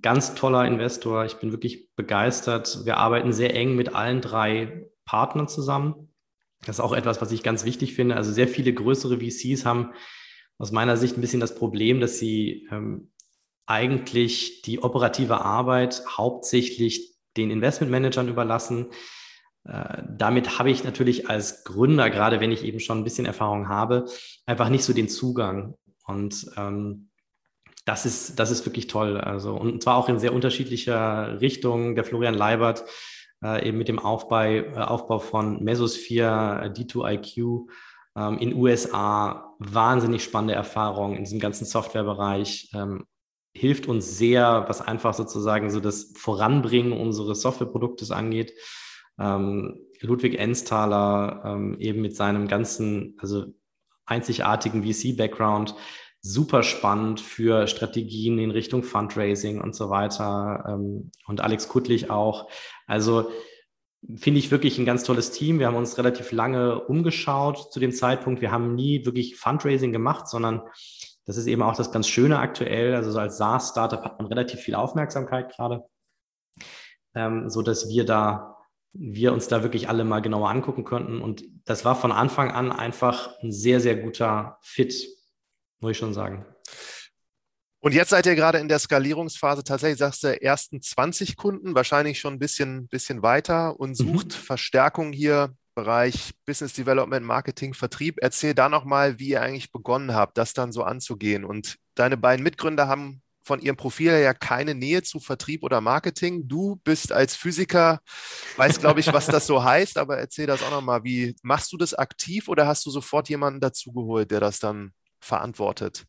[0.02, 2.84] Ganz toller Investor, ich bin wirklich begeistert.
[2.84, 6.12] Wir arbeiten sehr eng mit allen drei Partnern zusammen.
[6.64, 8.16] Das ist auch etwas, was ich ganz wichtig finde.
[8.16, 9.92] Also sehr viele größere VCs haben
[10.58, 13.10] aus meiner Sicht ein bisschen das Problem, dass sie ähm,
[13.66, 18.86] eigentlich die operative Arbeit hauptsächlich den Investmentmanagern überlassen.
[19.64, 23.68] Äh, damit habe ich natürlich als Gründer, gerade wenn ich eben schon ein bisschen Erfahrung
[23.68, 24.06] habe,
[24.46, 25.74] einfach nicht so den Zugang.
[26.06, 27.10] Und ähm,
[27.84, 29.16] das ist, das ist wirklich toll.
[29.18, 31.94] Also, und zwar auch in sehr unterschiedlicher Richtung.
[31.94, 32.84] Der Florian Leibert,
[33.42, 37.68] äh, eben mit dem Aufbau, äh, Aufbau von Mesosphere, D2IQ,
[38.16, 42.70] ähm, in USA wahnsinnig spannende Erfahrungen in diesem ganzen Softwarebereich.
[42.74, 43.04] Ähm,
[43.54, 48.52] hilft uns sehr, was einfach sozusagen so das Voranbringen unseres Softwareproduktes angeht.
[49.18, 53.46] Ähm, Ludwig Ensthaler ähm, eben mit seinem ganzen, also
[54.04, 55.74] einzigartigen VC-Background,
[56.20, 60.64] super spannend für Strategien in Richtung Fundraising und so weiter.
[60.68, 62.50] Ähm, und Alex Kuttlich auch.
[62.86, 63.30] Also
[64.14, 65.58] finde ich wirklich ein ganz tolles Team.
[65.58, 68.40] Wir haben uns relativ lange umgeschaut zu dem Zeitpunkt.
[68.40, 70.62] Wir haben nie wirklich Fundraising gemacht, sondern
[71.24, 72.94] das ist eben auch das ganz Schöne aktuell.
[72.94, 75.84] Also so als SaaS-Startup hat man relativ viel Aufmerksamkeit gerade,
[77.14, 78.56] ähm, so dass wir da
[78.98, 81.20] wir uns da wirklich alle mal genauer angucken könnten.
[81.20, 85.06] Und das war von Anfang an einfach ein sehr, sehr guter Fit,
[85.80, 86.46] muss ich schon sagen.
[87.86, 92.18] Und jetzt seid ihr gerade in der Skalierungsphase, tatsächlich sagst du, ersten 20 Kunden, wahrscheinlich
[92.18, 93.94] schon ein bisschen, bisschen weiter und mhm.
[93.94, 94.42] sucht mhm.
[94.42, 98.16] Verstärkung hier Bereich Business Development, Marketing, Vertrieb.
[98.20, 101.44] Erzähl da nochmal, wie ihr eigentlich begonnen habt, das dann so anzugehen.
[101.44, 105.80] Und deine beiden Mitgründer haben von ihrem Profil her ja keine Nähe zu Vertrieb oder
[105.80, 106.48] Marketing.
[106.48, 108.00] Du bist als Physiker,
[108.56, 111.04] weißt, glaube ich, was das so heißt, aber erzähl das auch nochmal.
[111.04, 116.04] Wie machst du das aktiv oder hast du sofort jemanden dazugeholt, der das dann verantwortet?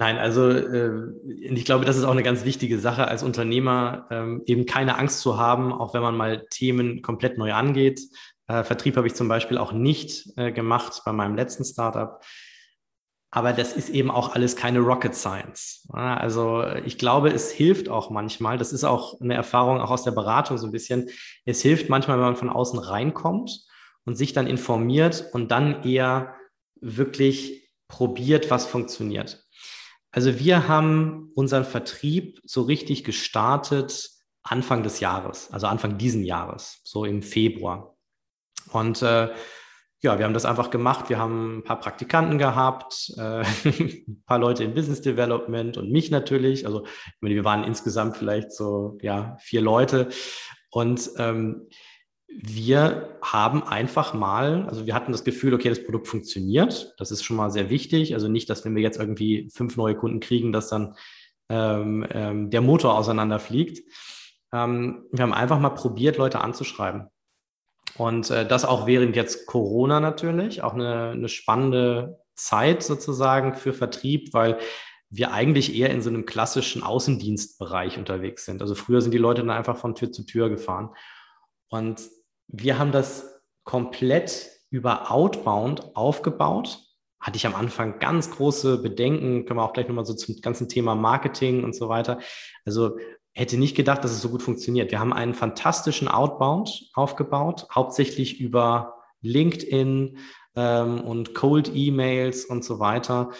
[0.00, 4.42] Nein, also äh, ich glaube, das ist auch eine ganz wichtige Sache als Unternehmer, ähm,
[4.46, 8.00] eben keine Angst zu haben, auch wenn man mal Themen komplett neu angeht.
[8.48, 12.18] Äh, Vertrieb habe ich zum Beispiel auch nicht äh, gemacht bei meinem letzten Startup.
[13.30, 15.86] Aber das ist eben auch alles keine Rocket Science.
[15.92, 20.12] Also ich glaube, es hilft auch manchmal, das ist auch eine Erfahrung auch aus der
[20.12, 21.10] Beratung so ein bisschen,
[21.44, 23.66] es hilft manchmal, wenn man von außen reinkommt
[24.06, 26.34] und sich dann informiert und dann eher
[26.80, 29.44] wirklich probiert, was funktioniert.
[30.12, 34.10] Also wir haben unseren Vertrieb so richtig gestartet
[34.42, 37.96] Anfang des Jahres, also Anfang diesen Jahres, so im Februar.
[38.72, 39.28] Und äh,
[40.02, 41.10] ja, wir haben das einfach gemacht.
[41.10, 46.10] Wir haben ein paar Praktikanten gehabt, äh, ein paar Leute im Business Development und mich
[46.10, 46.66] natürlich.
[46.66, 50.08] Also ich meine, wir waren insgesamt vielleicht so ja vier Leute
[50.70, 51.68] und ähm,
[52.30, 56.94] wir haben einfach mal, also wir hatten das Gefühl, okay, das Produkt funktioniert.
[56.98, 58.14] Das ist schon mal sehr wichtig.
[58.14, 60.94] Also nicht, dass wenn wir jetzt irgendwie fünf neue Kunden kriegen, dass dann
[61.48, 63.80] ähm, ähm, der Motor auseinanderfliegt.
[64.52, 67.08] Ähm, wir haben einfach mal probiert, Leute anzuschreiben.
[67.96, 73.72] Und äh, das auch während jetzt Corona natürlich, auch eine, eine spannende Zeit sozusagen für
[73.72, 74.58] Vertrieb, weil
[75.10, 78.62] wir eigentlich eher in so einem klassischen Außendienstbereich unterwegs sind.
[78.62, 80.90] Also früher sind die Leute dann einfach von Tür zu Tür gefahren.
[81.68, 82.00] Und
[82.52, 86.80] wir haben das komplett über Outbound aufgebaut.
[87.20, 90.68] Hatte ich am Anfang ganz große Bedenken, können wir auch gleich nochmal so zum ganzen
[90.68, 92.18] Thema Marketing und so weiter.
[92.64, 92.96] Also
[93.32, 94.90] hätte nicht gedacht, dass es so gut funktioniert.
[94.90, 100.18] Wir haben einen fantastischen Outbound aufgebaut, hauptsächlich über LinkedIn
[100.56, 103.30] ähm, und Cold E-Mails und so weiter.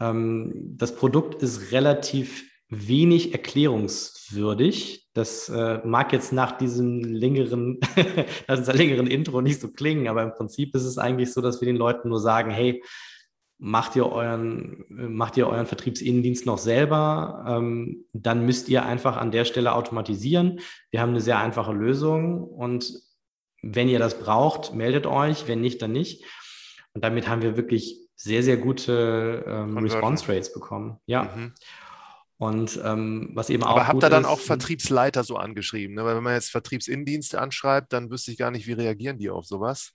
[0.00, 5.08] Ähm, das Produkt ist relativ wenig erklärungswürdig.
[5.14, 7.80] Das äh, mag jetzt nach diesem längeren,
[8.48, 11.60] nach dieser längeren Intro nicht so klingen, aber im Prinzip ist es eigentlich so, dass
[11.60, 12.82] wir den Leuten nur sagen, hey,
[13.58, 19.32] macht ihr euren, macht ihr euren Vertriebsinnendienst noch selber, ähm, dann müsst ihr einfach an
[19.32, 20.60] der Stelle automatisieren.
[20.90, 22.92] Wir haben eine sehr einfache Lösung und
[23.62, 26.24] wenn ihr das braucht, meldet euch, wenn nicht, dann nicht.
[26.92, 30.98] Und damit haben wir wirklich sehr, sehr gute ähm, Response Rates bekommen.
[31.06, 31.24] Ja.
[31.24, 31.52] Mhm.
[32.38, 33.70] Und ähm, was eben auch.
[33.70, 35.96] Aber habt ihr dann ist, auch Vertriebsleiter so angeschrieben?
[35.96, 36.04] Ne?
[36.04, 39.44] Weil wenn man jetzt Vertriebsinnendienste anschreibt, dann wüsste ich gar nicht, wie reagieren die auf
[39.44, 39.92] sowas.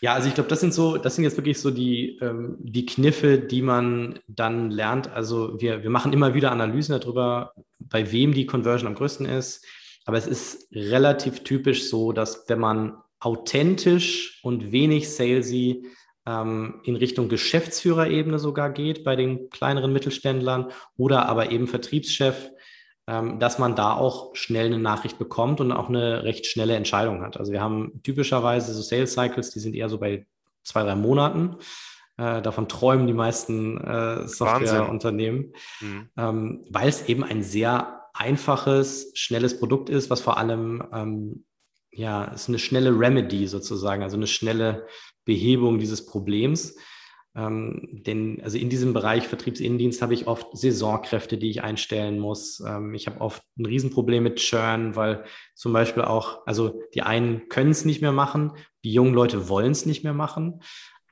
[0.00, 2.86] Ja, also ich glaube, das sind so, das sind jetzt wirklich so die, ähm, die
[2.86, 5.10] Kniffe, die man dann lernt.
[5.10, 9.64] Also wir, wir machen immer wieder Analysen darüber, bei wem die Conversion am größten ist.
[10.04, 15.84] Aber es ist relativ typisch so, dass wenn man authentisch und wenig salesy
[16.30, 22.50] in Richtung Geschäftsführerebene sogar geht bei den kleineren Mittelständlern oder aber eben Vertriebschef,
[23.06, 27.22] ähm, dass man da auch schnell eine Nachricht bekommt und auch eine recht schnelle Entscheidung
[27.22, 27.38] hat.
[27.38, 30.26] Also wir haben typischerweise so Sales Cycles, die sind eher so bei
[30.62, 31.56] zwei, drei Monaten.
[32.18, 36.08] Äh, davon träumen die meisten äh, Softwareunternehmen, mhm.
[36.18, 41.44] ähm, weil es eben ein sehr einfaches, schnelles Produkt ist, was vor allem ähm,
[41.98, 44.86] ja, ist eine schnelle Remedy sozusagen, also eine schnelle
[45.24, 46.76] Behebung dieses Problems.
[47.34, 52.62] Ähm, denn also in diesem Bereich Vertriebsinnendienst habe ich oft Saisonkräfte, die ich einstellen muss.
[52.64, 55.24] Ähm, ich habe oft ein Riesenproblem mit Churn, weil
[55.56, 58.52] zum Beispiel auch, also die einen können es nicht mehr machen,
[58.84, 60.62] die jungen Leute wollen es nicht mehr machen.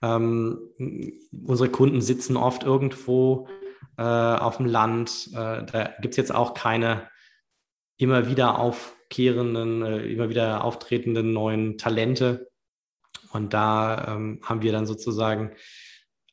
[0.02, 0.56] Ähm,
[1.44, 3.48] unsere Kunden sitzen oft irgendwo
[3.98, 5.30] äh, auf dem Land.
[5.32, 7.08] Äh, da gibt es jetzt auch keine
[7.98, 8.58] immer wieder
[9.06, 12.50] aufkehrenden, äh, immer wieder auftretenden neuen Talente.
[13.30, 15.52] Und da ähm, haben wir dann sozusagen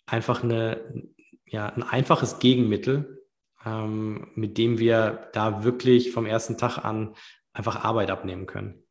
[0.05, 1.03] einfach eine,
[1.45, 3.21] ja, ein einfaches Gegenmittel,
[3.65, 7.15] ähm, mit dem wir da wirklich vom ersten Tag an
[7.53, 8.83] einfach Arbeit abnehmen können.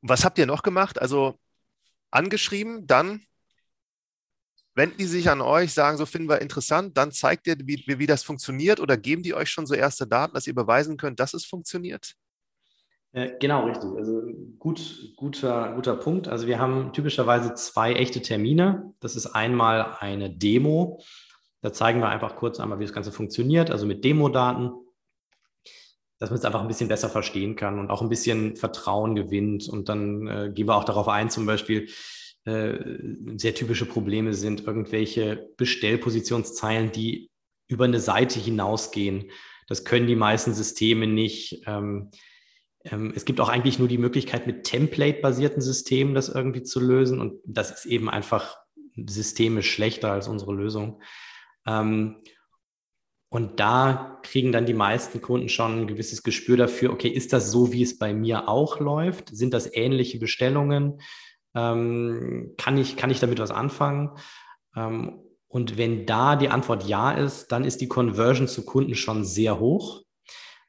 [0.00, 1.00] Und was habt ihr noch gemacht?
[1.00, 1.38] Also
[2.10, 3.22] angeschrieben, dann
[4.74, 8.06] wenden die sich an euch, sagen, so finden wir interessant, dann zeigt ihr, wie, wie
[8.06, 11.34] das funktioniert oder geben die euch schon so erste Daten, dass ihr beweisen könnt, dass
[11.34, 12.14] es funktioniert?
[13.12, 13.90] Äh, genau, richtig.
[13.96, 14.22] Also
[14.58, 16.28] gut, guter, guter Punkt.
[16.28, 18.92] Also wir haben typischerweise zwei echte Termine.
[19.00, 21.00] Das ist einmal eine Demo.
[21.60, 24.70] Da zeigen wir einfach kurz einmal, wie das Ganze funktioniert, also mit Demodaten,
[26.18, 29.68] dass man es einfach ein bisschen besser verstehen kann und auch ein bisschen Vertrauen gewinnt.
[29.68, 31.88] Und dann äh, gehen wir auch darauf ein, zum Beispiel,
[32.44, 32.78] äh,
[33.36, 37.30] sehr typische Probleme sind irgendwelche Bestellpositionszeilen, die
[37.66, 39.30] über eine Seite hinausgehen.
[39.66, 41.62] Das können die meisten Systeme nicht.
[41.66, 42.10] Ähm,
[43.14, 47.20] es gibt auch eigentlich nur die Möglichkeit, mit Template-basierten Systemen das irgendwie zu lösen.
[47.20, 48.56] Und das ist eben einfach
[49.06, 51.02] systemisch schlechter als unsere Lösung.
[51.66, 52.22] Ähm,
[53.30, 57.50] und da kriegen dann die meisten Kunden schon ein gewisses Gespür dafür, okay, ist das
[57.50, 59.28] so, wie es bei mir auch läuft?
[59.36, 61.00] Sind das ähnliche Bestellungen?
[61.54, 64.10] Ähm, kann, ich, kann ich damit was anfangen?
[65.48, 69.58] und wenn da die Antwort ja ist, dann ist die Conversion zu Kunden schon sehr
[69.58, 70.04] hoch.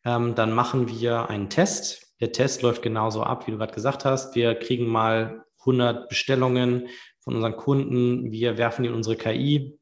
[0.03, 2.08] Ähm, dann machen wir einen Test.
[2.19, 4.35] Der Test läuft genauso ab, wie du gerade gesagt hast.
[4.35, 6.87] Wir kriegen mal 100 Bestellungen
[7.19, 8.31] von unseren Kunden.
[8.31, 9.79] Wir werfen die in unsere KI.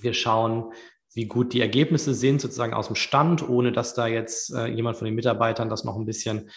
[0.00, 0.72] Wir schauen,
[1.14, 4.96] wie gut die Ergebnisse sind, sozusagen aus dem Stand, ohne dass da jetzt äh, jemand
[4.96, 6.50] von den Mitarbeitern das noch ein bisschen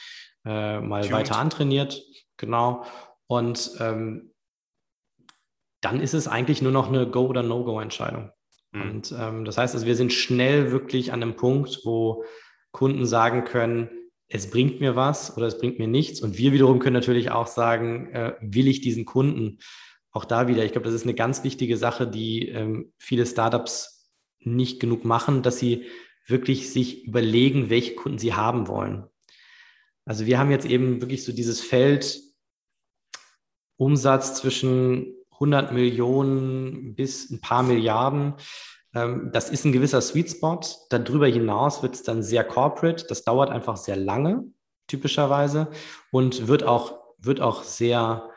[0.45, 1.13] äh, mal Tuned.
[1.13, 2.01] weiter antrainiert.
[2.37, 2.85] Genau.
[3.27, 4.33] Und ähm,
[5.81, 8.31] dann ist es eigentlich nur noch eine Go- oder No-Go-Entscheidung.
[8.71, 8.81] Mhm.
[8.81, 12.23] Und ähm, das heißt, also wir sind schnell wirklich an einem Punkt, wo
[12.71, 13.89] Kunden sagen können,
[14.27, 16.21] es bringt mir was oder es bringt mir nichts.
[16.21, 19.59] Und wir wiederum können natürlich auch sagen, äh, will ich diesen Kunden?
[20.11, 24.11] Auch da wieder, ich glaube, das ist eine ganz wichtige Sache, die ähm, viele Startups
[24.39, 25.85] nicht genug machen, dass sie
[26.27, 29.05] wirklich sich überlegen, welche Kunden sie haben wollen.
[30.05, 32.21] Also wir haben jetzt eben wirklich so dieses Feld
[33.77, 38.35] Umsatz zwischen 100 Millionen bis ein paar Milliarden.
[38.95, 40.61] Ähm, das ist ein gewisser Sweet Spot.
[40.89, 43.05] Darüber hinaus wird es dann sehr corporate.
[43.07, 44.45] Das dauert einfach sehr lange,
[44.87, 45.67] typischerweise,
[46.11, 48.29] und wird auch, wird auch sehr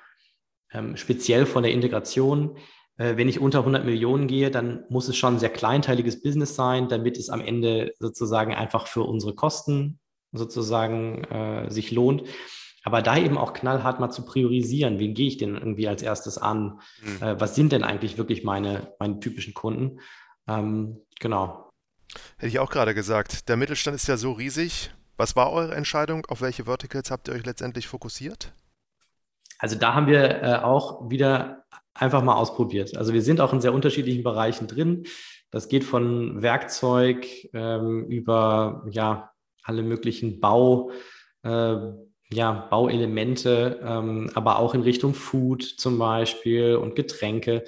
[0.72, 2.58] ähm, speziell von der Integration.
[2.96, 6.54] Äh, wenn ich unter 100 Millionen gehe, dann muss es schon ein sehr kleinteiliges Business
[6.54, 10.00] sein, damit es am Ende sozusagen einfach für unsere Kosten
[10.32, 12.24] sozusagen äh, sich lohnt.
[12.84, 16.38] Aber da eben auch knallhart mal zu priorisieren, wen gehe ich denn irgendwie als erstes
[16.38, 16.80] an?
[17.02, 17.26] Mhm.
[17.26, 20.00] Äh, was sind denn eigentlich wirklich meine, meine typischen Kunden?
[20.48, 21.70] Ähm, genau.
[22.38, 24.90] Hätte ich auch gerade gesagt, der Mittelstand ist ja so riesig.
[25.16, 26.24] Was war eure Entscheidung?
[26.26, 28.52] Auf welche Verticals habt ihr euch letztendlich fokussiert?
[29.58, 32.96] Also da haben wir äh, auch wieder einfach mal ausprobiert.
[32.96, 35.04] Also wir sind auch in sehr unterschiedlichen Bereichen drin.
[35.50, 39.32] Das geht von Werkzeug ähm, über ja
[39.64, 40.90] alle möglichen Bau,
[41.42, 41.76] äh,
[42.30, 47.64] ja, Bauelemente, ähm, aber auch in Richtung Food zum Beispiel und Getränke.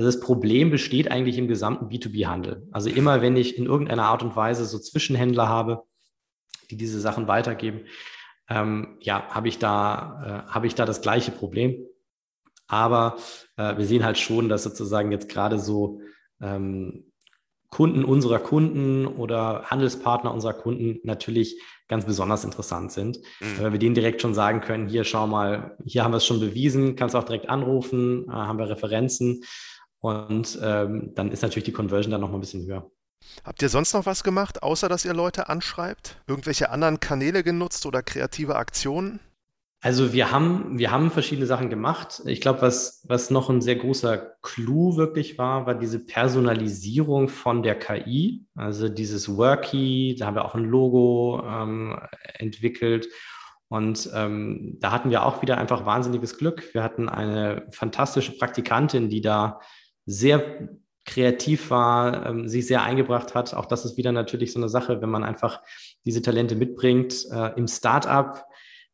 [0.00, 2.66] Also das Problem besteht eigentlich im gesamten B2B-Handel.
[2.72, 5.82] Also immer, wenn ich in irgendeiner Art und Weise so Zwischenhändler habe,
[6.70, 7.82] die diese Sachen weitergeben,
[8.48, 11.84] ähm, ja, habe ich da, äh, habe ich da das gleiche Problem.
[12.66, 13.18] Aber
[13.58, 16.00] äh, wir sehen halt schon, dass sozusagen jetzt gerade so
[16.40, 17.12] ähm,
[17.68, 23.60] Kunden unserer Kunden oder Handelspartner unserer Kunden natürlich ganz besonders interessant sind, mhm.
[23.60, 26.40] weil wir denen direkt schon sagen können, hier schau mal, hier haben wir es schon
[26.40, 29.42] bewiesen, kannst auch direkt anrufen, äh, haben wir Referenzen
[30.00, 32.90] und ähm, dann ist natürlich die Conversion dann noch mal ein bisschen höher.
[33.44, 36.16] Habt ihr sonst noch was gemacht, außer dass ihr Leute anschreibt?
[36.26, 39.20] Irgendwelche anderen Kanäle genutzt oder kreative Aktionen?
[39.82, 42.20] Also wir haben, wir haben verschiedene Sachen gemacht.
[42.26, 47.62] Ich glaube, was, was noch ein sehr großer Clou wirklich war, war diese Personalisierung von
[47.62, 48.44] der KI.
[48.54, 51.98] Also dieses Worky, da haben wir auch ein Logo ähm,
[52.34, 53.08] entwickelt.
[53.68, 56.74] Und ähm, da hatten wir auch wieder einfach wahnsinniges Glück.
[56.74, 59.60] Wir hatten eine fantastische Praktikantin, die da
[60.10, 60.68] sehr
[61.04, 63.54] kreativ war, ähm, sich sehr eingebracht hat.
[63.54, 65.60] Auch das ist wieder natürlich so eine Sache, wenn man einfach
[66.04, 67.26] diese Talente mitbringt.
[67.32, 68.44] Äh, Im Startup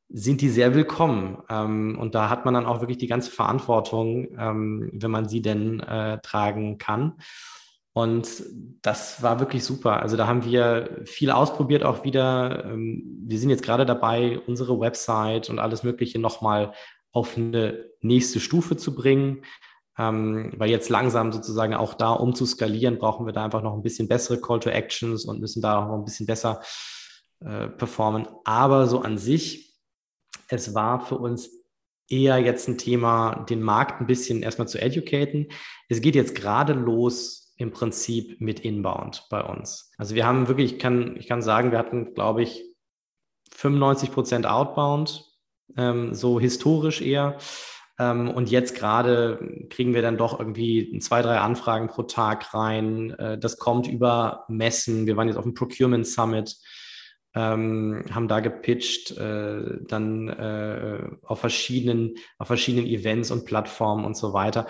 [0.08, 1.38] sind die sehr willkommen.
[1.50, 5.42] Ähm, und da hat man dann auch wirklich die ganze Verantwortung, ähm, wenn man sie
[5.42, 7.14] denn äh, tragen kann.
[7.92, 8.28] Und
[8.82, 10.02] das war wirklich super.
[10.02, 12.66] Also da haben wir viel ausprobiert auch wieder.
[12.66, 16.72] Ähm, wir sind jetzt gerade dabei, unsere Website und alles Mögliche nochmal
[17.10, 19.42] auf eine nächste Stufe zu bringen.
[19.98, 23.74] Ähm, weil jetzt langsam sozusagen auch da, um zu skalieren, brauchen wir da einfach noch
[23.74, 26.60] ein bisschen bessere Call to Actions und müssen da auch ein bisschen besser
[27.40, 28.28] äh, performen.
[28.44, 29.66] Aber so an sich
[30.48, 31.50] es war für uns
[32.08, 35.48] eher jetzt ein Thema, den Markt ein bisschen erstmal zu educaten.
[35.88, 39.90] Es geht jetzt gerade los im Prinzip mit Inbound bei uns.
[39.96, 42.62] Also wir haben wirklich, ich kann, ich kann sagen, wir hatten, glaube ich,
[43.54, 45.24] 95 Prozent Outbound,
[45.76, 47.38] ähm, so historisch eher.
[47.98, 53.10] Ähm, und jetzt gerade kriegen wir dann doch irgendwie zwei, drei Anfragen pro Tag rein.
[53.10, 55.06] Äh, das kommt über Messen.
[55.06, 56.56] Wir waren jetzt auf dem Procurement Summit
[57.36, 64.16] ähm, haben da gepitcht, äh, dann äh, auf verschiedenen, auf verschiedenen Events und Plattformen und
[64.16, 64.66] so weiter.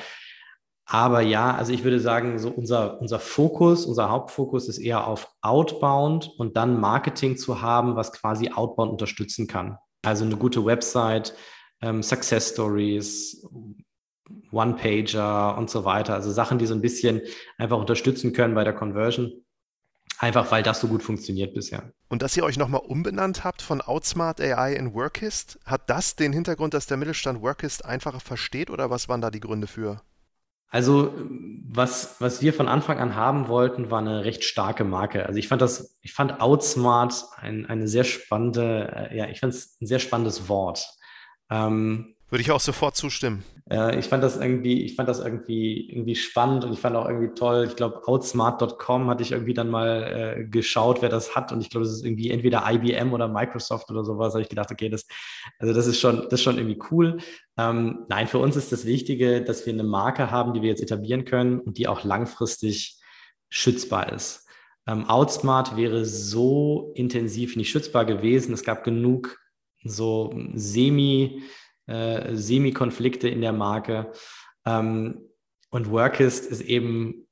[0.84, 5.30] Aber ja, also ich würde sagen, so unser, unser Fokus, unser Hauptfokus ist eher auf
[5.42, 9.78] Outbound und dann Marketing zu haben, was quasi Outbound unterstützen kann.
[10.04, 11.34] Also eine gute Website,
[11.80, 13.46] ähm, Success Stories,
[14.50, 16.14] One-Pager und so weiter.
[16.14, 17.20] Also Sachen, die so ein bisschen
[17.58, 19.32] einfach unterstützen können bei der Conversion.
[20.18, 21.92] Einfach weil das so gut funktioniert bisher.
[22.08, 26.32] Und dass ihr euch nochmal umbenannt habt von Outsmart AI in Workist, hat das den
[26.32, 30.00] Hintergrund, dass der Mittelstand Workist einfacher versteht oder was waren da die Gründe für?
[30.68, 31.12] Also,
[31.68, 35.26] was, was wir von Anfang an haben wollten, war eine recht starke Marke.
[35.26, 39.52] Also ich fand das, ich fand Outsmart ein, eine sehr spannende, äh, ja, ich fand
[39.54, 40.86] es ein sehr spannendes Wort.
[41.50, 43.44] Ähm, würde ich auch sofort zustimmen.
[43.70, 47.08] Äh, ich fand das irgendwie, ich fand das irgendwie, irgendwie spannend und ich fand auch
[47.08, 47.66] irgendwie toll.
[47.68, 51.52] Ich glaube, outsmart.com hatte ich irgendwie dann mal äh, geschaut, wer das hat.
[51.52, 54.32] Und ich glaube, das ist irgendwie entweder IBM oder Microsoft oder sowas.
[54.32, 55.06] Da habe ich gedacht, okay, das,
[55.58, 57.18] also das ist schon, das ist schon irgendwie cool.
[57.56, 60.82] Ähm, nein, für uns ist das Wichtige, dass wir eine Marke haben, die wir jetzt
[60.82, 63.00] etablieren können und die auch langfristig
[63.48, 64.46] schützbar ist.
[64.88, 68.52] Ähm, Outsmart wäre so intensiv nicht schützbar gewesen.
[68.52, 69.38] Es gab genug
[69.88, 71.42] so semi-
[71.86, 74.12] äh, Semi-Konflikte in der Marke.
[74.64, 75.20] Ähm,
[75.70, 77.26] und Workist ist eben,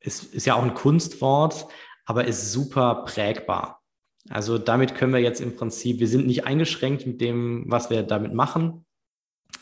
[0.00, 1.66] ist, ist ja auch ein Kunstwort,
[2.04, 3.82] aber ist super prägbar.
[4.30, 8.02] Also damit können wir jetzt im Prinzip, wir sind nicht eingeschränkt mit dem, was wir
[8.02, 8.84] damit machen.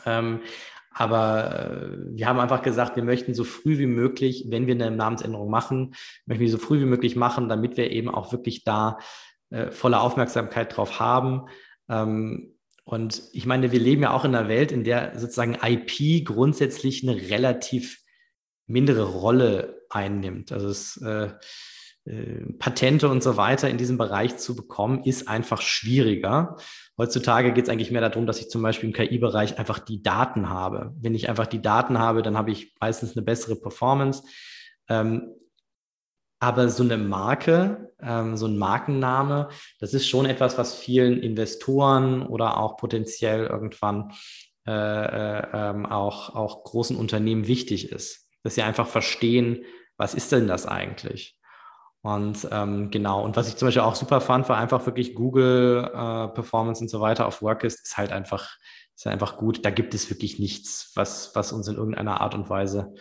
[0.04, 0.40] Ähm,
[0.90, 4.90] aber äh, wir haben einfach gesagt, wir möchten so früh wie möglich, wenn wir eine
[4.90, 5.94] Namensänderung machen,
[6.24, 8.98] möchten wir so früh wie möglich machen, damit wir eben auch wirklich da
[9.50, 11.46] äh, volle Aufmerksamkeit drauf haben.
[11.88, 16.24] Ähm, und ich meine, wir leben ja auch in einer Welt, in der sozusagen IP
[16.24, 18.00] grundsätzlich eine relativ
[18.66, 20.52] mindere Rolle einnimmt.
[20.52, 21.30] Also es, äh,
[22.06, 26.56] äh, Patente und so weiter in diesem Bereich zu bekommen, ist einfach schwieriger.
[26.96, 30.48] Heutzutage geht es eigentlich mehr darum, dass ich zum Beispiel im KI-Bereich einfach die Daten
[30.48, 30.94] habe.
[31.00, 34.22] Wenn ich einfach die Daten habe, dann habe ich meistens eine bessere Performance.
[34.88, 35.34] Ähm,
[36.38, 39.48] aber so eine Marke, ähm, so ein Markenname,
[39.80, 44.12] das ist schon etwas, was vielen Investoren oder auch potenziell irgendwann
[44.66, 49.64] äh, äh, ähm, auch, auch großen Unternehmen wichtig ist, dass sie einfach verstehen,
[49.96, 51.38] was ist denn das eigentlich?
[52.02, 55.84] Und ähm, genau, und was ich zum Beispiel auch super fand, war einfach wirklich Google
[55.92, 58.56] äh, Performance und so weiter auf Workist ist halt einfach,
[58.94, 59.64] ist halt einfach gut.
[59.64, 62.94] Da gibt es wirklich nichts, was, was uns in irgendeiner Art und Weise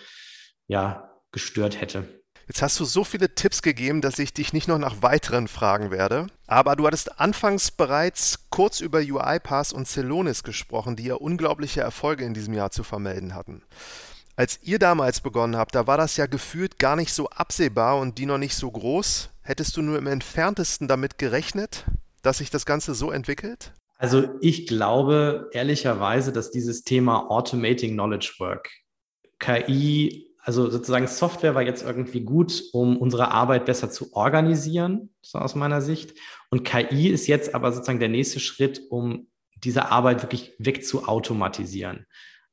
[0.67, 2.24] ja gestört hätte.
[2.47, 5.89] Jetzt hast du so viele Tipps gegeben, dass ich dich nicht noch nach weiteren fragen
[5.89, 6.27] werde.
[6.45, 12.23] Aber du hattest anfangs bereits kurz über UiPath und Celonis gesprochen, die ja unglaubliche Erfolge
[12.23, 13.63] in diesem Jahr zu vermelden hatten.
[14.35, 18.17] Als ihr damals begonnen habt, da war das ja gefühlt gar nicht so absehbar und
[18.17, 19.29] die noch nicht so groß.
[19.41, 21.85] Hättest du nur im entferntesten damit gerechnet,
[22.21, 23.71] dass sich das Ganze so entwickelt?
[23.97, 28.69] Also ich glaube ehrlicherweise, dass dieses Thema Automating Knowledge Work,
[29.39, 35.39] KI also sozusagen Software war jetzt irgendwie gut, um unsere Arbeit besser zu organisieren, so
[35.39, 36.13] aus meiner Sicht.
[36.51, 42.05] Und KI ist jetzt aber sozusagen der nächste Schritt, um diese Arbeit wirklich wegzuautomatisieren.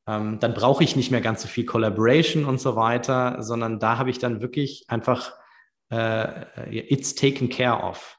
[0.06, 3.98] Ähm, dann brauche ich nicht mehr ganz so viel Collaboration und so weiter, sondern da
[3.98, 5.34] habe ich dann wirklich einfach
[5.90, 8.18] äh, it's taken care of.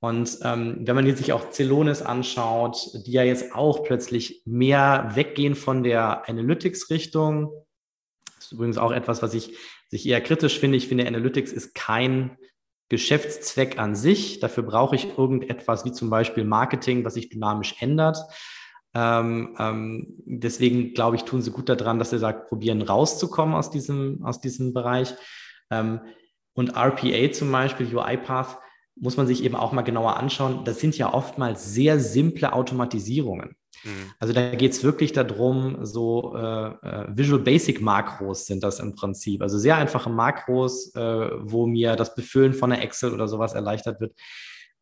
[0.00, 5.10] Und ähm, wenn man jetzt sich auch Celonis anschaut, die ja jetzt auch plötzlich mehr
[5.14, 7.50] weggehen von der Analytics-Richtung,
[8.46, 9.56] ist übrigens auch etwas, was ich,
[9.88, 10.76] sich eher kritisch finde.
[10.76, 12.36] Ich finde, Analytics ist kein
[12.88, 14.40] Geschäftszweck an sich.
[14.40, 18.18] Dafür brauche ich irgendetwas wie zum Beispiel Marketing, was sich dynamisch ändert.
[18.94, 23.70] Ähm, ähm, deswegen glaube ich, tun sie gut daran, dass sie sagt, probieren rauszukommen aus
[23.70, 25.14] diesem, aus diesem Bereich.
[25.70, 26.00] Ähm,
[26.54, 28.58] und RPA zum Beispiel, UiPath,
[28.96, 30.64] muss man sich eben auch mal genauer anschauen.
[30.64, 33.56] Das sind ja oftmals sehr simple Automatisierungen.
[33.84, 34.12] Mhm.
[34.18, 38.94] Also da geht es wirklich darum, so äh, äh, Visual Basic Makros sind das im
[38.94, 39.42] Prinzip.
[39.42, 44.00] Also sehr einfache Makros, äh, wo mir das Befüllen von einer Excel oder sowas erleichtert
[44.00, 44.14] wird.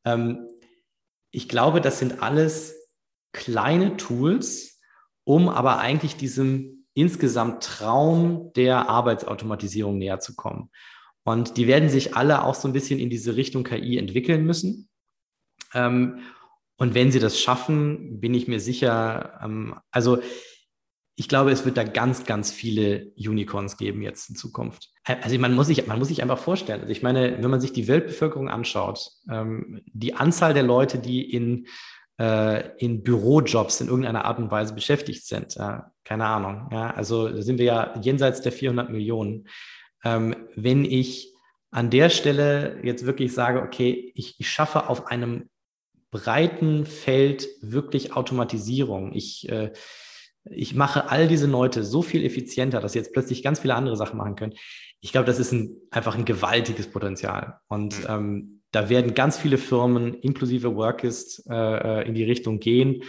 [0.04, 0.46] Ähm,
[1.30, 2.74] ich glaube, das sind alles
[3.32, 4.80] kleine Tools,
[5.24, 10.70] um aber eigentlich diesem insgesamt Traum der Arbeitsautomatisierung näher zu kommen.
[11.24, 14.88] Und die werden sich alle auch so ein bisschen in diese Richtung KI entwickeln müssen.
[15.72, 16.20] Ähm,
[16.76, 20.18] und wenn sie das schaffen, bin ich mir sicher, ähm, also
[21.16, 24.90] ich glaube, es wird da ganz, ganz viele Unicorns geben jetzt in Zukunft.
[25.04, 26.80] Also man muss sich, man muss sich einfach vorstellen.
[26.80, 31.30] Also ich meine, wenn man sich die Weltbevölkerung anschaut, ähm, die Anzahl der Leute, die
[31.30, 31.68] in,
[32.18, 36.68] äh, in Bürojobs in irgendeiner Art und Weise beschäftigt sind, ja, keine Ahnung.
[36.72, 39.46] Ja, also da sind wir ja jenseits der 400 Millionen.
[40.04, 41.34] Ähm, wenn ich
[41.70, 45.48] an der Stelle jetzt wirklich sage, okay, ich, ich schaffe auf einem
[46.10, 49.12] breiten Feld wirklich Automatisierung.
[49.12, 49.72] Ich, äh,
[50.44, 53.96] ich mache all diese Leute so viel effizienter, dass sie jetzt plötzlich ganz viele andere
[53.96, 54.54] Sachen machen können.
[55.00, 57.58] Ich glaube, das ist ein, einfach ein gewaltiges Potenzial.
[57.66, 58.06] Und mhm.
[58.08, 63.02] ähm, da werden ganz viele Firmen, inklusive Workist, äh, äh, in die Richtung gehen.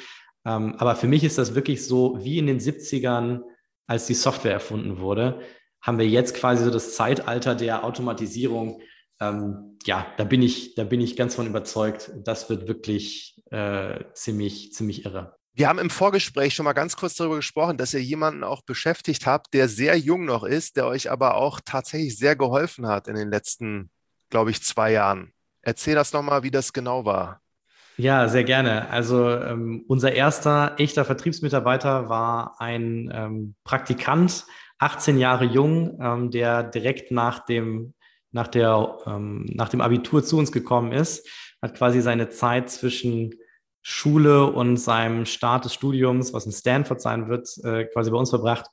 [0.43, 3.41] Ähm, aber für mich ist das wirklich so, wie in den 70ern,
[3.87, 5.41] als die Software erfunden wurde,
[5.85, 8.81] haben wir jetzt quasi so das Zeitalter der Automatisierung
[9.19, 12.11] ähm, ja, da bin ich, da bin ich ganz von überzeugt.
[12.23, 15.35] Das wird wirklich äh, ziemlich, ziemlich irre.
[15.53, 19.25] Wir haben im Vorgespräch schon mal ganz kurz darüber gesprochen, dass ihr jemanden auch beschäftigt
[19.25, 23.15] habt, der sehr jung noch ist, der euch aber auch tatsächlich sehr geholfen hat in
[23.15, 23.89] den letzten,
[24.29, 25.31] glaube ich, zwei Jahren.
[25.61, 27.39] Erzähl das nochmal, wie das genau war.
[27.95, 28.89] Ja, sehr gerne.
[28.89, 34.45] Also ähm, unser erster echter Vertriebsmitarbeiter war ein ähm, Praktikant,
[34.79, 37.93] 18 Jahre jung, ähm, der direkt nach dem
[38.35, 41.25] nach, der, ähm, nach dem Abitur zu uns gekommen ist,
[41.61, 43.33] hat quasi seine Zeit zwischen
[43.81, 48.31] Schule und seinem Start des Studiums, was in Stanford sein wird, äh, quasi bei uns
[48.31, 48.65] verbracht.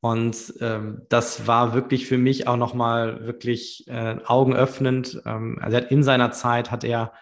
[0.00, 5.22] Und ähm, das war wirklich für mich auch nochmal wirklich äh, augenöffnend.
[5.24, 7.12] Ähm, also in seiner Zeit hat er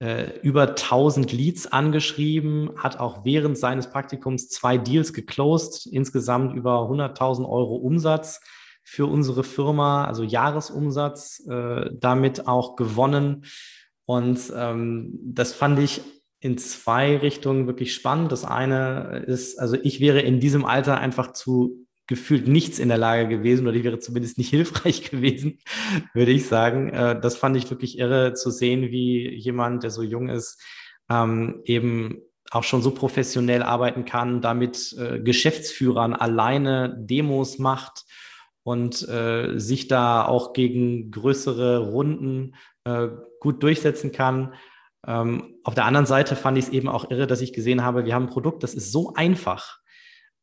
[0.00, 6.88] äh, über 1000 Leads angeschrieben, hat auch während seines Praktikums zwei Deals geclosed, insgesamt über
[6.88, 8.40] 100.000 Euro Umsatz
[8.84, 13.44] für unsere Firma, also Jahresumsatz äh, damit auch gewonnen.
[14.06, 16.00] Und ähm, das fand ich
[16.40, 18.32] in zwei Richtungen wirklich spannend.
[18.32, 22.98] Das eine ist, also ich wäre in diesem Alter einfach zu gefühlt nichts in der
[22.98, 25.58] Lage gewesen oder ich wäre zumindest nicht hilfreich gewesen,
[26.14, 26.88] würde ich sagen.
[26.88, 30.60] Äh, das fand ich wirklich irre zu sehen, wie jemand, der so jung ist,
[31.08, 38.06] ähm, eben auch schon so professionell arbeiten kann, damit äh, Geschäftsführern alleine Demos macht
[38.62, 42.56] und äh, sich da auch gegen größere Runden
[43.40, 44.54] gut durchsetzen kann.
[45.06, 48.06] Ähm, auf der anderen Seite fand ich es eben auch irre, dass ich gesehen habe,
[48.06, 49.80] wir haben ein Produkt, das ist so einfach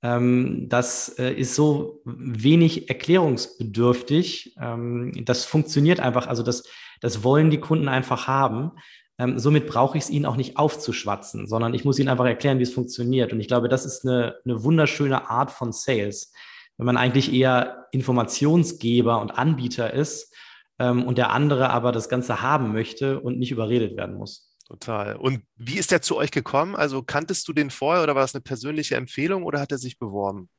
[0.01, 4.55] das äh, ist so wenig erklärungsbedürftig.
[4.61, 6.27] Ähm, das funktioniert einfach.
[6.27, 6.63] Also das,
[7.01, 8.71] das wollen die Kunden einfach haben.
[9.17, 12.59] Ähm, somit brauche ich es ihnen auch nicht aufzuschwatzen, sondern ich muss ihnen einfach erklären,
[12.59, 13.31] wie es funktioniert.
[13.31, 16.33] Und ich glaube, das ist eine, eine wunderschöne Art von Sales,
[16.77, 20.35] wenn man eigentlich eher Informationsgeber und Anbieter ist
[20.79, 24.54] ähm, und der andere aber das Ganze haben möchte und nicht überredet werden muss.
[24.67, 25.15] Total.
[25.15, 26.75] Und wie ist der zu euch gekommen?
[26.75, 29.99] Also kanntest du den vorher oder war das eine persönliche Empfehlung oder hat er sich
[29.99, 30.49] beworben?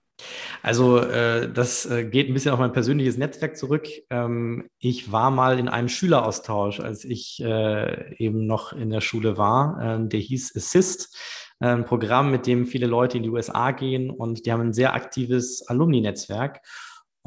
[0.63, 3.87] Also äh, das äh, geht ein bisschen auf mein persönliches Netzwerk zurück.
[4.09, 9.37] Ähm, ich war mal in einem Schüleraustausch, als ich äh, eben noch in der Schule
[9.37, 9.79] war.
[9.83, 11.17] Ähm, der hieß Assist,
[11.59, 14.95] ein Programm, mit dem viele Leute in die USA gehen und die haben ein sehr
[14.95, 16.61] aktives Alumni-Netzwerk.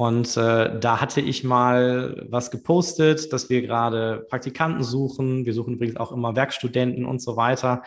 [0.00, 5.44] Und äh, da hatte ich mal was gepostet, dass wir gerade Praktikanten suchen.
[5.44, 7.82] Wir suchen übrigens auch immer Werkstudenten und so weiter.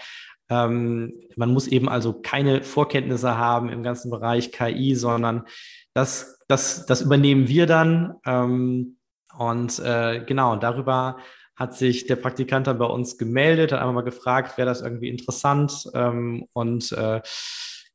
[0.48, 5.48] Ähm, man muss eben also keine Vorkenntnisse haben im ganzen Bereich KI, sondern
[5.96, 8.14] das, das, das übernehmen wir dann.
[8.28, 8.98] Ähm,
[9.36, 11.18] und äh, genau, darüber
[11.56, 15.10] hat sich der Praktikant dann bei uns gemeldet, hat einmal mal gefragt, wäre das irgendwie
[15.10, 15.90] interessant.
[15.96, 17.22] Ähm, und äh,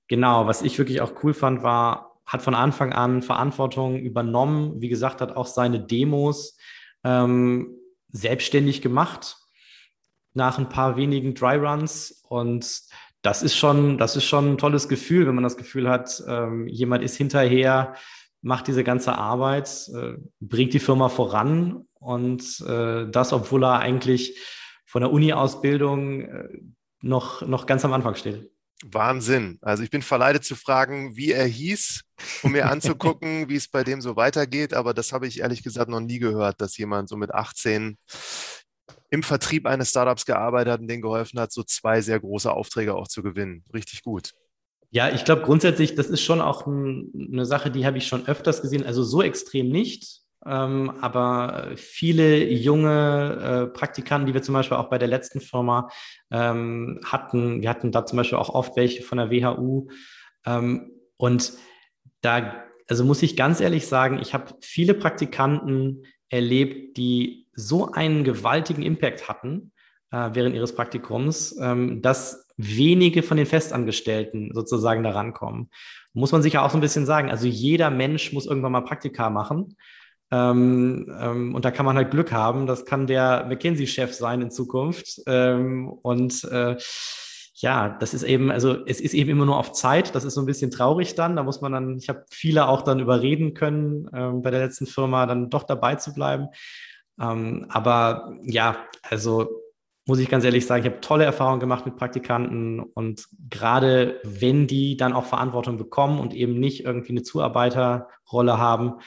[0.09, 4.91] genau, was ich wirklich auch cool fand, war, hat von Anfang an Verantwortung übernommen, wie
[4.91, 6.59] gesagt, hat auch seine Demos
[7.03, 7.75] ähm,
[8.11, 9.39] selbstständig gemacht
[10.35, 12.83] nach ein paar wenigen Dry Runs und
[13.23, 16.69] das ist schon, das ist schon ein tolles Gefühl, wenn man das Gefühl hat, ähm,
[16.69, 17.95] jemand ist hinterher,
[18.43, 24.39] macht diese ganze Arbeit, äh, bringt die Firma voran und äh, das, obwohl er eigentlich
[24.85, 26.49] von der Uni-Ausbildung äh,
[27.01, 28.51] noch, noch ganz am Anfang steht.
[28.85, 29.59] Wahnsinn.
[29.63, 32.05] Also ich bin verleitet zu fragen, wie er hieß,
[32.43, 34.75] um mir anzugucken, wie es bei dem so weitergeht.
[34.75, 37.97] Aber das habe ich ehrlich gesagt noch nie gehört, dass jemand so mit 18
[39.11, 42.95] im Vertrieb eines Startups gearbeitet hat und denen geholfen hat, so zwei sehr große Aufträge
[42.95, 43.65] auch zu gewinnen.
[43.73, 44.33] Richtig gut.
[44.91, 48.27] Ja, ich glaube grundsätzlich, das ist schon auch ein, eine Sache, die habe ich schon
[48.27, 48.87] öfters gesehen.
[48.87, 50.23] Also so extrem nicht.
[50.47, 55.91] Ähm, aber viele junge äh, Praktikanten, die wir zum Beispiel auch bei der letzten Firma
[56.31, 59.89] ähm, hatten, wir hatten da zum Beispiel auch oft welche von der WHU.
[60.47, 61.53] Ähm, und
[62.21, 68.25] da, also muss ich ganz ehrlich sagen, ich habe viele Praktikanten erlebt, die so einen
[68.25, 69.73] gewaltigen Impact hatten
[70.11, 75.71] äh, während ihres Praktikums, ähm, dass wenige von den Festangestellten sozusagen da rankommen.
[76.13, 77.31] Muss man sich ja auch so ein bisschen sagen.
[77.31, 79.77] Also jeder Mensch muss irgendwann mal Praktika machen.
[80.31, 82.67] Ähm, ähm, und da kann man halt Glück haben.
[82.67, 85.21] Das kann der McKinsey-Chef sein in Zukunft.
[85.27, 86.77] Ähm, und äh,
[87.61, 90.15] ja, das ist eben, also es ist eben immer nur auf Zeit.
[90.15, 91.35] Das ist so ein bisschen traurig dann.
[91.35, 94.87] Da muss man dann, ich habe viele auch dann überreden können, ähm, bei der letzten
[94.87, 96.49] Firma dann doch dabei zu bleiben.
[97.21, 99.49] Ähm, aber ja, also
[100.07, 104.67] muss ich ganz ehrlich sagen, ich habe tolle Erfahrungen gemacht mit Praktikanten und gerade wenn
[104.67, 109.01] die dann auch Verantwortung bekommen und eben nicht irgendwie eine Zuarbeiterrolle haben,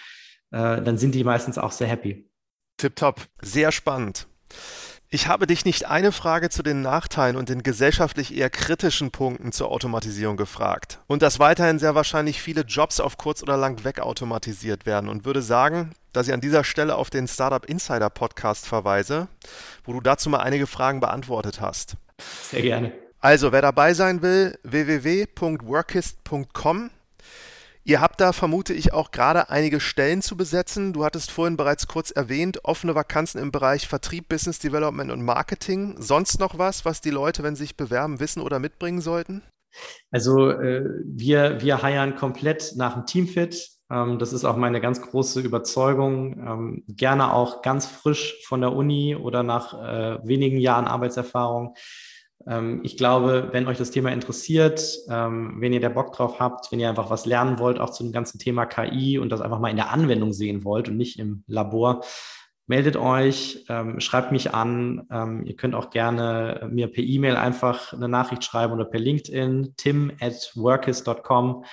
[0.52, 2.30] äh, dann sind die meistens auch sehr happy.
[2.78, 4.28] Tipptopp, sehr spannend.
[5.14, 9.52] Ich habe dich nicht eine Frage zu den Nachteilen und den gesellschaftlich eher kritischen Punkten
[9.52, 11.00] zur Automatisierung gefragt.
[11.06, 15.42] Und dass weiterhin sehr wahrscheinlich viele Jobs auf kurz oder lang wegautomatisiert werden und würde
[15.42, 19.28] sagen, dass ich an dieser Stelle auf den Startup Insider Podcast verweise,
[19.84, 21.98] wo du dazu mal einige Fragen beantwortet hast.
[22.50, 22.94] Sehr gerne.
[23.20, 26.90] Also, wer dabei sein will, www.workist.com
[27.84, 30.94] Ihr habt da, vermute ich, auch gerade einige Stellen zu besetzen.
[30.94, 35.96] Du hattest vorhin bereits kurz erwähnt, offene Vakanzen im Bereich Vertrieb, Business Development und Marketing.
[35.98, 39.42] Sonst noch was, was die Leute, wenn sie sich bewerben, wissen oder mitbringen sollten?
[40.12, 43.70] Also äh, wir, wir heiern komplett nach dem Teamfit.
[43.90, 46.38] Ähm, das ist auch meine ganz große Überzeugung.
[46.38, 51.76] Ähm, gerne auch ganz frisch von der Uni oder nach äh, wenigen Jahren Arbeitserfahrung.
[52.48, 56.72] Ähm, ich glaube, wenn euch das Thema interessiert, ähm, wenn ihr da Bock drauf habt,
[56.72, 59.60] wenn ihr einfach was lernen wollt, auch zu dem ganzen Thema KI und das einfach
[59.60, 62.02] mal in der Anwendung sehen wollt und nicht im Labor,
[62.68, 65.44] meldet euch, ähm, schreibt mich an.
[65.44, 70.12] ihr könnt auch gerne mir per E-Mail einfach eine Nachricht schreiben oder per LinkedIn, tim
[70.22, 71.66] at workis.com.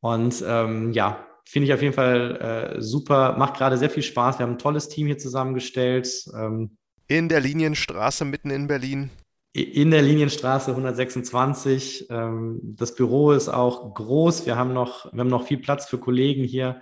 [0.00, 4.38] Und ja, finde ich auf jeden Fall äh, super, macht gerade sehr viel Spaß.
[4.38, 6.26] Wir haben ein tolles Team hier zusammengestellt.
[6.34, 6.76] Ähm,
[7.08, 9.10] in der Linienstraße mitten in Berlin.
[9.56, 12.08] In der Linienstraße 126.
[12.10, 14.44] Ähm, das Büro ist auch groß.
[14.44, 16.80] Wir haben noch, wir haben noch viel Platz für Kollegen hier.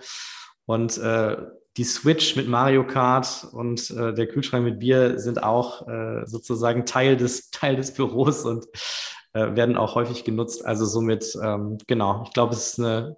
[0.65, 1.37] Und äh,
[1.77, 6.85] die Switch mit Mario Kart und äh, der Kühlschrank mit Bier sind auch äh, sozusagen
[6.85, 8.65] Teil des, Teil des Büros und
[9.37, 10.65] werden auch häufig genutzt.
[10.65, 13.17] Also somit, ähm, genau, ich glaube, es ist eine,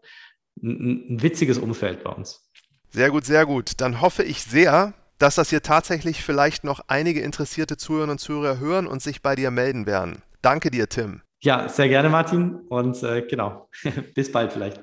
[0.64, 2.50] ein, ein witziges Umfeld bei uns.
[2.90, 3.74] Sehr gut, sehr gut.
[3.78, 8.60] Dann hoffe ich sehr, dass das hier tatsächlich vielleicht noch einige interessierte Zuhörerinnen und Zuhörer
[8.60, 10.22] hören und sich bei dir melden werden.
[10.42, 11.22] Danke dir, Tim.
[11.40, 12.56] Ja, sehr gerne, Martin.
[12.70, 13.70] Und äh, genau,
[14.16, 14.82] bis bald vielleicht.